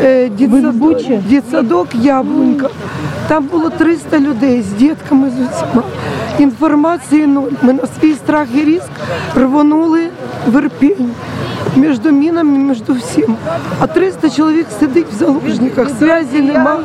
е, 0.01 0.29
Ви 0.29 0.35
з 0.35 0.37
дітсадок, 0.37 0.73
Бучі? 0.75 1.19
дітсадок 1.29 1.87
Яблунька. 1.95 2.69
Там 3.27 3.47
було 3.47 3.69
300 3.69 4.19
людей 4.19 4.61
з 4.61 4.73
дітками 4.73 5.29
з 5.29 5.33
усіма. 5.33 5.83
Інформації 6.39 7.27
нуль. 7.27 7.51
Ми 7.61 7.73
на 7.73 7.83
свій 7.99 8.13
страх 8.13 8.47
і 8.55 8.63
риск 8.63 8.89
рвонули 9.35 10.09
в 10.47 10.55
Ірпінь. 10.61 11.11
Між 11.75 11.99
мінами, 12.05 12.57
між 12.57 12.81
всім. 12.81 13.35
А 13.79 13.87
300 13.87 14.29
чоловік 14.29 14.65
сидить 14.79 15.05
в 15.11 15.15
заложниках. 15.15 15.89
Зв'язі 15.89 16.41
нема, 16.41 16.77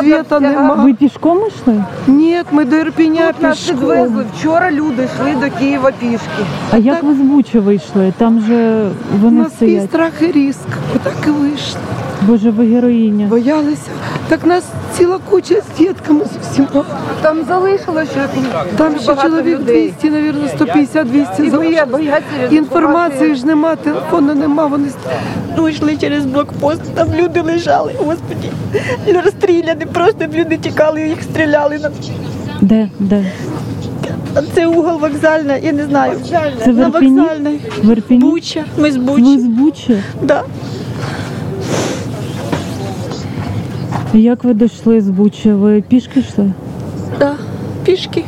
світа 0.00 0.40
нема. 0.40 0.74
Ви 0.74 0.94
пішком 0.94 1.38
йшли? 1.48 1.84
Ні, 2.06 2.42
ми 2.52 2.64
до 2.64 2.76
Ірпіня 2.76 3.32
Тут 3.32 3.42
нас 3.42 3.58
пішком. 3.58 3.78
підвезли. 3.78 4.24
Вчора 4.38 4.70
люди 4.70 5.04
йшли 5.14 5.34
до 5.50 5.58
Києва 5.58 5.90
пішки. 6.00 6.44
А 6.70 6.76
як 6.78 7.02
ви 7.02 7.14
з 7.14 7.18
Бучі 7.18 7.58
вийшли? 7.58 8.12
Там 8.18 8.40
же 8.40 8.88
вони 9.22 9.38
На 9.42 9.44
свій 9.48 9.54
стоять. 9.56 9.84
страх 9.90 10.12
і 10.20 10.26
риск. 10.32 10.68
Отак 10.96 11.14
і 11.26 11.30
вийшли. 11.30 11.80
Боже, 12.21 12.49
ви 12.51 12.65
героїня. 12.65 13.25
Боялися. 13.27 13.81
Так 14.27 14.45
нас 14.45 14.63
ціла 14.97 15.19
куча 15.29 15.55
з 15.55 15.77
дітками 15.77 16.19
з 16.25 16.51
усіма. 16.51 16.85
Там 17.21 17.37
залишилося 17.47 18.11
ще 18.11 18.27
Там 18.77 18.99
ще 18.99 19.15
чоловік 19.15 19.59
людей. 19.59 19.89
200, 20.01 20.09
навірно, 20.09 20.47
150-200 20.47 21.43
І 21.43 21.49
боя- 21.49 21.51
залишилось. 21.51 21.89
бояться 21.91 22.55
Інформації 22.55 23.35
ж 23.35 23.45
нема, 23.45 23.75
телефону 23.75 24.35
нема, 24.35 24.65
вони 24.65 24.89
Ми 25.55 25.69
йшли 25.69 25.97
через 25.97 26.25
блокпост, 26.25 26.81
там 26.95 27.07
люди 27.19 27.41
лежали, 27.41 27.93
господі. 27.97 28.49
Розстріляні, 29.25 29.85
просто 29.93 30.25
люди 30.33 30.57
тікали, 30.57 31.01
їх 31.07 31.23
стріляли. 31.23 31.79
на- 31.79 31.91
Де? 32.61 32.89
Де? 32.99 33.25
А 34.35 34.41
Це 34.55 34.67
угол 34.67 34.99
вокзальний, 34.99 35.61
я 35.65 35.71
не 35.71 35.83
знаю. 35.85 36.13
Це 36.65 36.67
на 36.73 36.87
вокзальний. 36.87 37.59
Буча. 38.09 38.63
Ми 38.77 38.91
з 38.91 38.97
Ви 38.97 39.03
Бучі. 39.03 39.39
з 39.39 39.43
Бучі? 39.45 40.03
Да. 40.21 40.43
Як 44.13 44.43
ви 44.43 44.53
дійшли 44.53 45.01
з 45.01 45.09
Бучі? 45.09 45.51
Ви 45.51 45.81
пішки 45.81 46.19
йшли? 46.19 46.51
Да. 47.19 47.35
Пішки. 47.85 48.23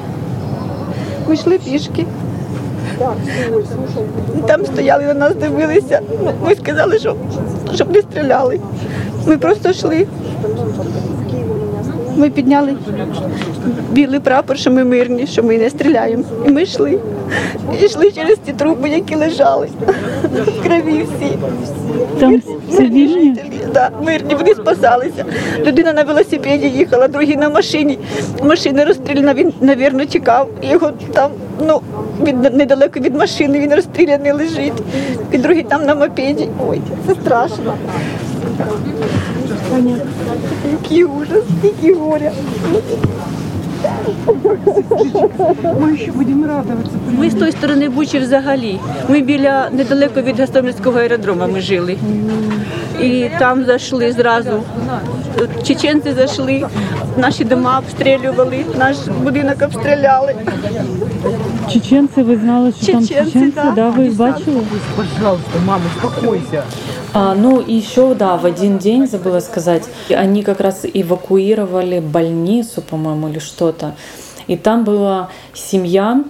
Ми 1.28 1.34
йшли 1.34 1.58
пішки. 1.58 2.06
Там 4.48 4.66
стояли 4.66 5.04
на 5.04 5.14
нас, 5.14 5.36
дивилися. 5.36 6.02
Ми 6.46 6.56
сказали, 6.56 7.00
що, 7.00 7.16
щоб 7.76 7.92
не 7.92 8.02
стріляли. 8.02 8.60
Ми 9.28 9.38
просто 9.38 9.70
йшли. 9.70 10.08
Ми 12.16 12.30
підняли 12.30 12.76
білий 13.92 14.20
прапор, 14.20 14.58
що 14.58 14.72
ми 14.72 14.84
мирні, 14.84 15.28
що 15.28 15.44
ми 15.44 15.58
не 15.58 15.70
стріляємо. 15.70 16.24
І 16.48 16.50
ми 16.50 16.64
йшли. 16.64 17.00
І 17.82 17.86
йшли 17.86 18.12
через 18.12 18.38
ті 18.46 18.54
труби, 18.54 18.90
які 18.90 19.16
лежали. 19.16 19.68
В 20.34 20.64
крові 20.64 21.06
всі. 21.18 21.38
Там 22.20 22.42
цивільні? 22.72 23.36
Да, 23.74 23.90
мирні, 24.04 24.36
вони 24.36 24.54
спасалися. 24.56 25.26
Людина 25.66 25.94
на 25.94 26.04
велосипеді 26.04 26.68
їхала, 26.68 27.08
другий 27.08 27.38
на 27.38 27.50
машині. 27.50 28.00
Машина 28.44 28.86
розстріляна, 28.86 29.34
він, 29.34 29.54
навірно, 29.62 30.06
чекав. 30.06 30.50
Його 30.62 30.92
там, 31.14 31.32
ну, 31.68 31.82
від, 32.24 32.54
недалеко 32.54 33.00
від 33.00 33.16
машини, 33.16 33.60
він 33.60 33.74
розстріляний 33.74 34.32
лежить. 34.32 34.74
І 35.32 35.38
другий 35.38 35.64
там 35.64 35.86
на 35.86 35.96
мопеді. 35.96 36.48
Ой, 36.70 36.82
це 37.08 37.14
страшно. 37.14 37.74
Який 40.73 41.05
ужас, 41.05 41.45
який 41.63 41.95
горя. 41.95 42.33
Ми 45.81 45.97
ще 45.97 46.13
будемо 46.13 46.47
радуватися. 46.47 46.97
Ми 47.19 47.31
з 47.31 47.35
тої 47.35 47.53
сторони 47.53 47.89
Бучі 47.89 48.19
взагалі. 48.19 48.79
Ми 49.09 49.21
біля 49.21 49.71
недалеко 49.71 50.23
від 50.23 50.41
Гостомельського 50.41 50.99
аеродрому 50.99 51.47
ми 51.53 51.61
жили. 51.61 51.97
І 53.03 53.29
там 53.39 53.65
зайшли 53.65 54.13
зразу. 54.13 54.63
Чеченці 55.67 56.13
зайшли, 56.13 56.67
наші 57.17 57.45
дома 57.45 57.79
обстрілювали, 57.79 58.65
наш 58.79 58.97
будинок 59.23 59.63
обстріляли. 59.63 60.35
Чеченцы, 61.73 62.23
вы 62.23 62.37
знали, 62.37 62.71
что 62.71 62.93
там 62.93 63.03
Чеченцы, 63.03 63.33
чеченцы, 63.33 63.55
да. 63.55 63.73
да, 63.73 63.91
вы 63.91 64.07
их 64.07 64.17
бачили? 64.17 64.61
Пожалуйста, 64.97 65.59
мама, 65.67 65.83
успокойся. 65.97 66.63
А, 67.14 67.36
ну, 67.36 67.60
еще, 67.60 68.16
да, 68.16 68.38
в 68.38 68.46
один 68.46 68.78
день, 68.78 69.06
забыла 69.06 69.42
сказать, 69.42 69.84
они 70.10 70.44
как 70.44 70.62
раз 70.62 70.86
эвакуировали 70.86 72.00
больницу, 72.00 72.82
по-моему, 72.82 73.28
или 73.28 73.40
что-то. 73.40 73.96
И 74.48 74.56
там 74.56 74.86
была 74.86 75.30
семья, 75.54 76.24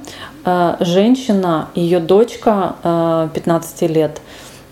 э, 0.43 0.75
женщина, 0.79 1.69
ее 1.75 1.99
дочка 1.99 2.75
э, 2.83 3.29
15 3.33 3.87
лет, 3.87 4.21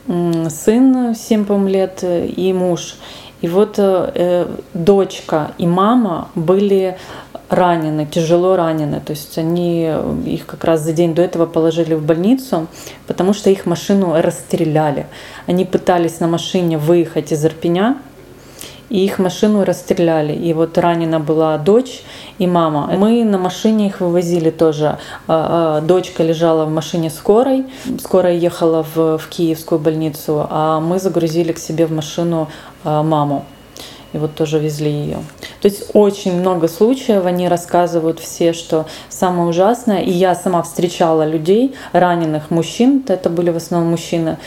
м, 0.08 0.50
сын 0.50 1.14
7, 1.14 1.46
по-моему, 1.46 1.70
лет 1.70 2.04
и 2.04 2.54
муж. 2.54 2.96
И 3.42 3.48
вот 3.48 3.76
э, 3.78 4.12
э, 4.16 4.48
дочка 4.74 5.52
и 5.60 5.68
мама 5.68 6.30
были 6.34 6.98
ранены, 7.50 8.06
тяжело 8.06 8.56
ранены. 8.56 9.02
То 9.02 9.12
есть 9.12 9.38
они 9.38 9.86
э, 9.88 10.16
их 10.26 10.46
как 10.46 10.64
раз 10.64 10.82
за 10.82 10.94
день 10.94 11.14
до 11.14 11.22
этого 11.22 11.46
положили 11.46 11.96
в 11.96 12.04
больницу, 12.04 12.68
потому 13.08 13.34
что 13.34 13.50
их 13.50 13.66
машину 13.66 14.14
расстреляли. 14.22 15.08
Они 15.48 15.66
пытались 15.66 16.20
на 16.20 16.28
машине 16.28 16.78
выехать 16.78 17.32
из 17.32 17.46
Ирпеня, 17.46 17.98
и 18.90 19.06
их 19.06 19.20
машину 19.20 19.64
расстреляли. 19.64 20.34
И 20.34 20.54
вот 20.54 20.78
ранена 20.78 21.20
была 21.20 21.58
дочь 21.58 22.02
и 22.40 22.48
мама. 22.48 22.92
Мы 22.98 23.24
на 23.24 23.38
машине 23.38 23.88
их 23.88 24.02
вывозили 24.02 24.50
тоже. 24.50 24.98
А, 25.28 25.78
а, 25.78 25.82
Дочка 25.82 26.24
лежала 26.24 26.66
в 26.66 26.72
машине 26.72 27.10
скорой. 27.10 27.66
Скорая 28.00 28.34
ехала 28.34 28.84
в, 28.96 29.18
в 29.18 29.28
Киевскую 29.30 29.80
больницу, 29.80 30.48
а 30.50 30.80
мы 30.80 31.00
загрузили 31.00 31.52
к 31.52 31.60
себе 31.60 31.86
в 31.86 31.92
машину 31.92 32.50
а, 32.84 33.04
маму. 33.04 33.46
И 34.14 34.18
вот 34.18 34.34
тоже 34.36 34.60
везли 34.60 34.92
ее. 34.92 35.18
То 35.62 35.68
есть 35.68 35.92
очень 35.94 36.40
много 36.40 36.68
случаев, 36.68 37.26
они 37.26 37.48
рассказывают 37.48 38.20
все, 38.20 38.54
что 38.54 38.86
самое 39.10 39.48
ужасное. 39.50 40.02
И 40.02 40.12
я 40.12 40.34
сама 40.36 40.64
встречала 40.64 41.28
людей, 41.28 41.76
раненых 41.92 42.50
мужчин, 42.50 43.04
это 43.08 43.30
были 43.30 43.52
в 43.52 43.58
основном 43.58 43.92
мужчины, 43.92 44.38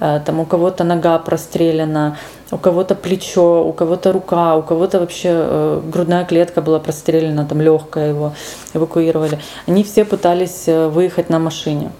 э, 0.00 0.20
там 0.24 0.40
у 0.40 0.44
кого-то 0.44 0.82
нога 0.84 1.18
прострелена, 1.18 2.16
у 2.50 2.58
кого-то 2.58 2.94
плечо, 2.94 3.64
у 3.64 3.72
кого-то 3.72 4.12
рука, 4.12 4.56
у 4.56 4.62
кого-то 4.62 4.98
вообще 4.98 5.30
э, 5.32 5.80
грудная 5.84 6.24
клетка 6.24 6.60
была 6.60 6.80
прострелена, 6.80 7.46
там 7.46 7.60
легкая 7.60 8.10
его 8.10 8.32
эвакуировали. 8.74 9.38
Они 9.66 9.84
все 9.84 10.04
пытались 10.04 10.64
э, 10.66 10.88
выехать 10.88 11.30
на 11.30 11.38
машине. 11.38 11.92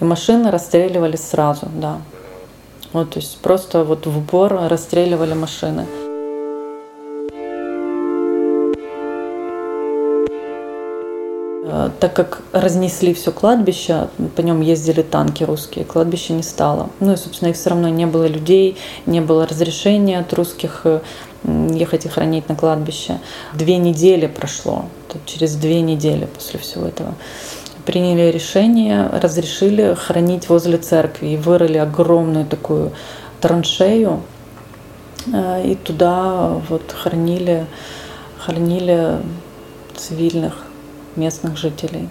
И 0.00 0.04
машины 0.04 0.50
расстреливали 0.50 1.16
сразу, 1.16 1.68
да. 1.72 1.98
Вот, 2.92 3.10
то 3.10 3.18
есть 3.18 3.38
просто 3.38 3.84
вот 3.84 4.06
в 4.06 4.18
упор 4.18 4.68
расстреливали 4.68 5.34
машины. 5.34 5.86
Так 12.00 12.14
как 12.14 12.42
разнесли 12.52 13.12
все 13.12 13.30
кладбище, 13.30 14.08
по 14.36 14.40
нем 14.40 14.62
ездили 14.62 15.02
танки 15.02 15.44
русские, 15.44 15.84
кладбища 15.84 16.32
не 16.32 16.42
стало. 16.42 16.88
Ну 17.00 17.12
и, 17.12 17.16
собственно, 17.16 17.50
их 17.50 17.56
все 17.56 17.70
равно 17.70 17.88
не 17.88 18.06
было 18.06 18.26
людей, 18.26 18.78
не 19.04 19.20
было 19.20 19.46
разрешения 19.46 20.18
от 20.18 20.32
русских 20.32 20.82
э, 20.84 21.00
ехать 21.44 22.06
и 22.06 22.08
хранить 22.08 22.48
на 22.48 22.56
кладбище. 22.56 23.18
Две 23.52 23.76
недели 23.76 24.26
прошло, 24.26 24.86
через 25.26 25.56
две 25.56 25.82
недели 25.82 26.26
после 26.26 26.58
всего 26.58 26.86
этого 26.86 27.14
приняли 27.84 28.30
решение, 28.30 29.06
разрешили 29.06 29.94
хранить 29.94 30.48
возле 30.48 30.78
церкви 30.78 31.28
и 31.28 31.36
вырыли 31.36 31.78
огромную 31.78 32.46
такую 32.46 32.92
траншею 33.40 34.22
э, 35.26 35.62
и 35.66 35.74
туда 35.74 36.60
вот 36.68 36.92
хранили, 36.92 37.66
хранили 38.38 39.18
цивильных 39.96 40.67
местных 41.18 41.58
жителей, 41.58 42.08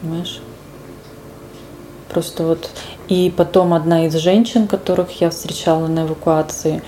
понимаешь? 0.00 0.40
Просто 2.08 2.44
вот 2.44 2.70
и 3.08 3.32
потом 3.36 3.74
одна 3.74 4.06
из 4.06 4.14
женщин, 4.14 4.68
которых 4.68 5.20
я 5.20 5.30
встречала 5.30 5.88
на 5.88 6.04
эвакуации, 6.04 6.82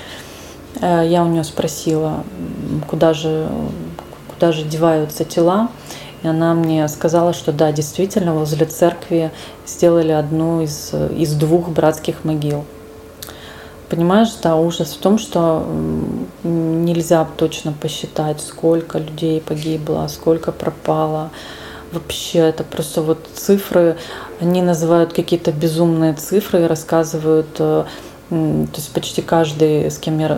э, 0.80 1.04
я 1.08 1.24
у 1.24 1.28
нее 1.28 1.42
спросила, 1.42 2.22
куда 2.88 3.12
же, 3.12 3.48
куда 4.32 4.52
же 4.52 4.62
деваются 4.62 5.24
тела, 5.24 5.70
и 6.22 6.28
она 6.28 6.54
мне 6.54 6.86
сказала, 6.88 7.32
что 7.32 7.52
да, 7.52 7.72
действительно, 7.72 8.34
возле 8.34 8.66
церкви 8.66 9.32
сделали 9.66 10.12
одну 10.12 10.62
из, 10.62 10.92
из 10.94 11.34
двух 11.34 11.70
братских 11.70 12.24
могил. 12.24 12.64
Понимаешь, 13.88 14.30
да, 14.42 14.56
ужас 14.56 14.94
в 14.94 14.98
том, 14.98 15.16
что 15.16 15.64
нельзя 16.42 17.26
точно 17.36 17.72
посчитать, 17.72 18.40
сколько 18.40 18.98
людей 18.98 19.40
погибло, 19.40 20.08
сколько 20.08 20.50
пропало. 20.50 21.30
Вообще, 21.92 22.40
это 22.40 22.64
просто 22.64 23.00
вот 23.00 23.28
цифры, 23.34 23.96
они 24.40 24.60
называют 24.60 25.12
какие-то 25.12 25.52
безумные 25.52 26.14
цифры 26.14 26.62
и 26.62 26.66
рассказывают, 26.66 27.46
э, 27.60 27.84
то 28.28 28.66
есть 28.74 28.92
почти 28.92 29.22
каждый, 29.22 29.88
с 29.88 29.98
кем 29.98 30.18
я 30.18 30.36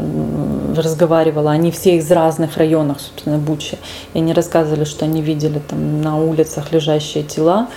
разговаривала, 0.76 1.50
они 1.50 1.70
все 1.70 1.96
из 1.96 2.11
разных 2.11 2.58
районов, 2.58 3.00
собственно, 3.00 3.38
Бучи. 3.38 3.78
И 4.12 4.18
они 4.18 4.34
рассказывали, 4.34 4.84
что 4.84 5.06
они 5.06 5.22
видели 5.22 5.58
там 5.58 6.02
на 6.02 6.18
улицах 6.18 6.70
лежащие 6.70 7.24
тела, 7.24 7.68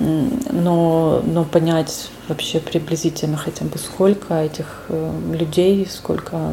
но, 0.00 1.22
но 1.24 1.44
понять 1.44 2.10
вообще 2.28 2.60
приблизительно 2.60 3.36
хотя 3.36 3.64
бы 3.64 3.78
сколько 3.78 4.34
этих 4.34 4.84
э, 4.88 5.10
людей, 5.32 5.86
сколько 5.90 6.52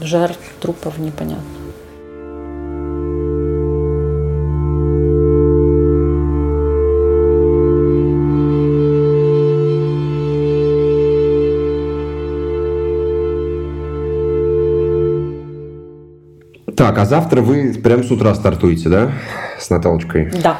жертв, 0.00 0.40
трупов 0.60 0.98
непонятно. 0.98 1.44
Так, 16.76 16.98
а 16.98 17.06
завтра 17.06 17.40
вы 17.40 17.72
прям 17.74 18.02
с 18.02 18.10
утра 18.10 18.34
стартуете, 18.34 18.88
да? 18.88 19.12
С 19.58 19.70
Наталочкой? 19.70 20.30
Да. 20.42 20.58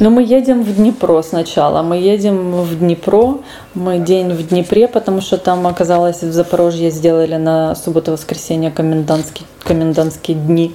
Но 0.00 0.10
мы 0.10 0.22
едем 0.22 0.62
в 0.62 0.74
Днепро 0.74 1.22
сначала. 1.22 1.82
Мы 1.82 1.98
едем 1.98 2.52
в 2.62 2.78
Днепро. 2.78 3.38
Мы 3.74 3.98
день 3.98 4.32
в 4.32 4.48
Днепре, 4.48 4.88
потому 4.88 5.20
что 5.20 5.38
там 5.38 5.66
оказалось 5.66 6.22
в 6.22 6.32
Запорожье 6.32 6.90
сделали 6.90 7.36
на 7.36 7.74
субботу-воскресенье 7.74 8.70
комендантские, 8.70 9.46
комендантские 9.62 10.36
дни. 10.36 10.74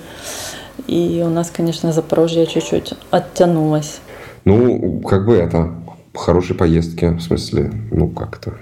И 0.87 1.21
у 1.25 1.29
нас, 1.29 1.51
конечно, 1.51 1.91
Запорожье 1.91 2.45
чуть-чуть 2.45 2.93
оттянулось. 3.11 3.99
Ну, 4.45 5.01
как 5.01 5.25
бы 5.25 5.35
это, 5.35 5.73
хорошей 6.15 6.55
поездки, 6.55 7.05
в 7.05 7.21
смысле, 7.21 7.71
ну, 7.91 8.07
как-то 8.07 8.53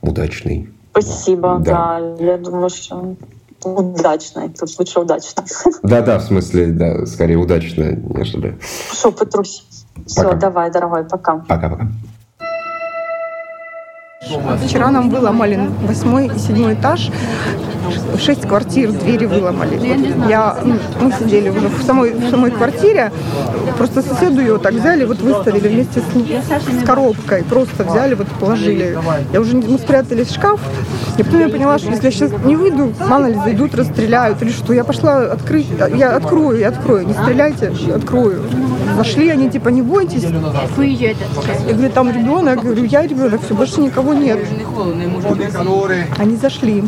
удачный. 0.00 0.70
Спасибо, 0.92 1.58
Да. 1.60 2.00
да. 2.00 2.24
Я 2.24 2.38
думаю, 2.38 2.70
что 2.70 3.16
удачно. 3.64 4.48
Тут 4.48 4.78
лучше 4.78 5.00
удачно. 5.00 5.44
Да-да, 5.82 6.18
в 6.18 6.22
смысле, 6.22 6.66
да, 6.72 7.06
скорее 7.06 7.36
удачно, 7.36 7.92
нежели... 7.92 8.58
Что, 8.92 9.10
Петрусь? 9.12 9.64
Все, 10.06 10.32
давай, 10.34 10.70
дорогой, 10.70 11.04
пока. 11.04 11.38
Пока-пока. 11.48 11.88
Вчера 14.64 14.90
нам 14.90 15.10
выломали 15.10 15.58
восьмой 15.82 16.26
и 16.26 16.38
седьмой 16.38 16.74
этаж. 16.74 17.10
шесть 18.20 18.42
квартир, 18.42 18.92
двери 18.92 19.26
выломали. 19.26 19.80
Я, 20.28 20.58
ну, 20.62 20.76
мы 21.00 21.12
сидели 21.12 21.48
уже 21.48 21.68
в 21.68 21.82
самой, 21.82 22.12
в 22.12 22.30
самой 22.30 22.50
квартире, 22.50 23.10
просто 23.78 24.02
соседу 24.02 24.40
ее 24.40 24.58
так 24.58 24.74
взяли, 24.74 25.04
вот 25.04 25.20
выставили 25.20 25.68
вместе 25.68 26.00
с, 26.00 26.82
с 26.82 26.84
коробкой, 26.84 27.44
просто 27.44 27.84
взяли, 27.84 28.14
вот 28.14 28.26
положили. 28.40 28.98
Я 29.32 29.40
уже, 29.40 29.56
мы 29.56 29.78
спрятались 29.78 30.28
в 30.28 30.34
шкаф, 30.34 30.60
и 31.16 31.22
потом 31.22 31.40
я 31.40 31.48
поняла, 31.48 31.78
что 31.78 31.90
если 31.90 32.06
я 32.06 32.10
сейчас 32.10 32.32
не 32.44 32.56
выйду, 32.56 32.92
мало 33.08 33.26
ли 33.26 33.34
зайдут, 33.34 33.74
расстреляют 33.74 34.42
или 34.42 34.50
что. 34.50 34.72
Я 34.72 34.84
пошла 34.84 35.20
открыть, 35.32 35.68
я 35.94 36.16
открою, 36.16 36.58
я 36.58 36.68
открою, 36.68 37.06
не 37.06 37.14
стреляйте, 37.14 37.72
открою. 37.94 38.42
Зашли 38.96 39.28
они, 39.30 39.50
типа, 39.50 39.68
не 39.68 39.82
бойтесь. 39.82 40.22
Я 40.22 40.30
говорю, 41.74 41.90
там 41.92 42.10
ребенок, 42.10 42.56
я 42.56 42.62
говорю, 42.62 42.84
я 42.84 43.06
ребенок, 43.06 43.40
все, 43.44 43.54
больше 43.54 43.80
никого 43.80 44.14
нет. 44.14 44.38
Они 46.18 46.36
зашли. 46.36 46.84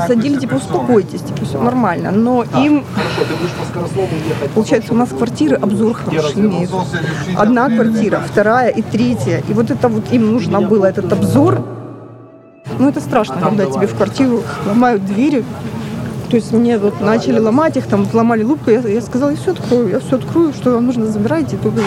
Посадили, 0.00 0.38
типа, 0.38 0.54
успокойтесь, 0.54 1.20
типа, 1.20 1.44
все 1.44 1.60
нормально. 1.60 2.10
Но 2.10 2.44
им, 2.62 2.84
получается, 4.54 4.92
у 4.92 4.96
нас 4.96 5.08
квартиры 5.10 5.56
обзор 5.56 5.94
хороший 5.94 6.40
имеют. 6.40 6.70
Одна 7.36 7.68
квартира, 7.68 8.20
вторая 8.20 8.70
и 8.70 8.82
третья. 8.82 9.42
И 9.48 9.52
вот 9.52 9.70
это 9.70 9.88
вот 9.88 10.12
им 10.12 10.32
нужно 10.32 10.60
было, 10.60 10.86
этот 10.86 11.12
обзор. 11.12 11.64
Ну, 12.78 12.88
это 12.88 13.00
страшно, 13.00 13.36
когда 13.40 13.66
тебе 13.66 13.86
в 13.86 13.94
квартиру 13.94 14.42
ломают 14.66 15.04
двери. 15.04 15.44
То 16.30 16.36
есть 16.36 16.52
мне 16.52 16.78
вот 16.78 17.00
начали 17.00 17.38
ломать 17.38 17.76
их, 17.76 17.86
там 17.86 18.06
ломали 18.12 18.42
лупку, 18.42 18.70
я, 18.70 18.80
я 18.80 19.00
сказала, 19.00 19.30
я 19.30 19.36
все 19.36 19.52
открою, 19.52 19.88
я 19.88 20.00
все 20.00 20.16
открою, 20.16 20.52
что 20.52 20.72
вам 20.72 20.86
нужно, 20.86 21.06
забирайте, 21.06 21.56
только, 21.56 21.82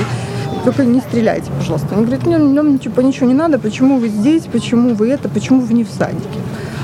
только 0.64 0.86
не 0.86 1.00
стреляйте, 1.00 1.52
пожалуйста. 1.58 1.96
Они 1.96 2.06
говорят, 2.06 2.26
нам, 2.26 2.54
нам 2.54 2.80
типа, 2.80 3.02
ничего 3.02 3.28
не 3.28 3.34
надо, 3.34 3.60
почему 3.60 3.98
вы 3.98 4.10
здесь, 4.10 4.44
почему 4.44 4.94
вы 4.94 5.10
это, 5.10 5.28
почему 5.28 5.62
вы 5.62 5.74
не 5.74 5.84
в 5.84 5.90
садике. 5.90 6.40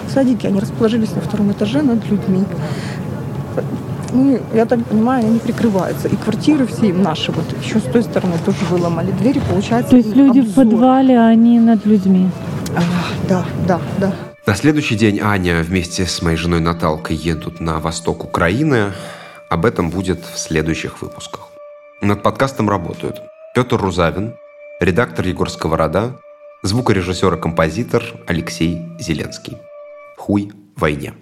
В 0.07 0.11
садике 0.11 0.47
они 0.47 0.59
расположились 0.59 1.13
на 1.15 1.21
втором 1.21 1.51
этаже 1.51 1.81
над 1.81 2.05
людьми. 2.09 2.43
Ну, 4.13 4.39
я 4.53 4.65
так 4.65 4.83
понимаю, 4.85 5.25
они 5.25 5.39
прикрываются. 5.39 6.07
И 6.07 6.15
квартиры 6.15 6.67
все 6.67 6.89
им 6.89 7.01
наши, 7.01 7.31
вот 7.31 7.45
еще 7.63 7.79
с 7.79 7.83
той 7.83 8.03
стороны 8.03 8.35
тоже 8.45 8.59
выломали 8.69 9.11
двери, 9.11 9.41
получается. 9.49 9.91
То 9.91 9.97
есть 9.97 10.15
люди 10.15 10.41
в 10.41 10.49
обзор. 10.49 10.65
подвале, 10.65 11.17
а 11.17 11.27
они 11.27 11.59
над 11.59 11.85
людьми. 11.85 12.29
А, 12.75 12.81
да, 13.27 13.45
да, 13.67 13.79
да. 13.99 14.13
На 14.45 14.55
следующий 14.55 14.95
день 14.95 15.21
Аня 15.21 15.63
вместе 15.63 16.05
с 16.05 16.21
моей 16.21 16.35
женой 16.35 16.59
Наталкой 16.59 17.15
едут 17.15 17.61
на 17.61 17.79
восток 17.79 18.25
Украины. 18.25 18.91
Об 19.49 19.65
этом 19.65 19.89
будет 19.89 20.19
в 20.25 20.37
следующих 20.37 21.01
выпусках. 21.01 21.47
Над 22.01 22.21
подкастом 22.23 22.69
работают 22.69 23.21
Петр 23.55 23.77
Рузавин, 23.77 24.35
редактор 24.81 25.25
Егор 25.25 25.49
Сковорода, 25.49 26.17
звукорежиссер 26.61 27.35
и 27.35 27.39
композитор 27.39 28.03
Алексей 28.27 28.81
Зеленский. 28.99 29.57
Хуй 30.17 30.51
войне. 30.75 31.13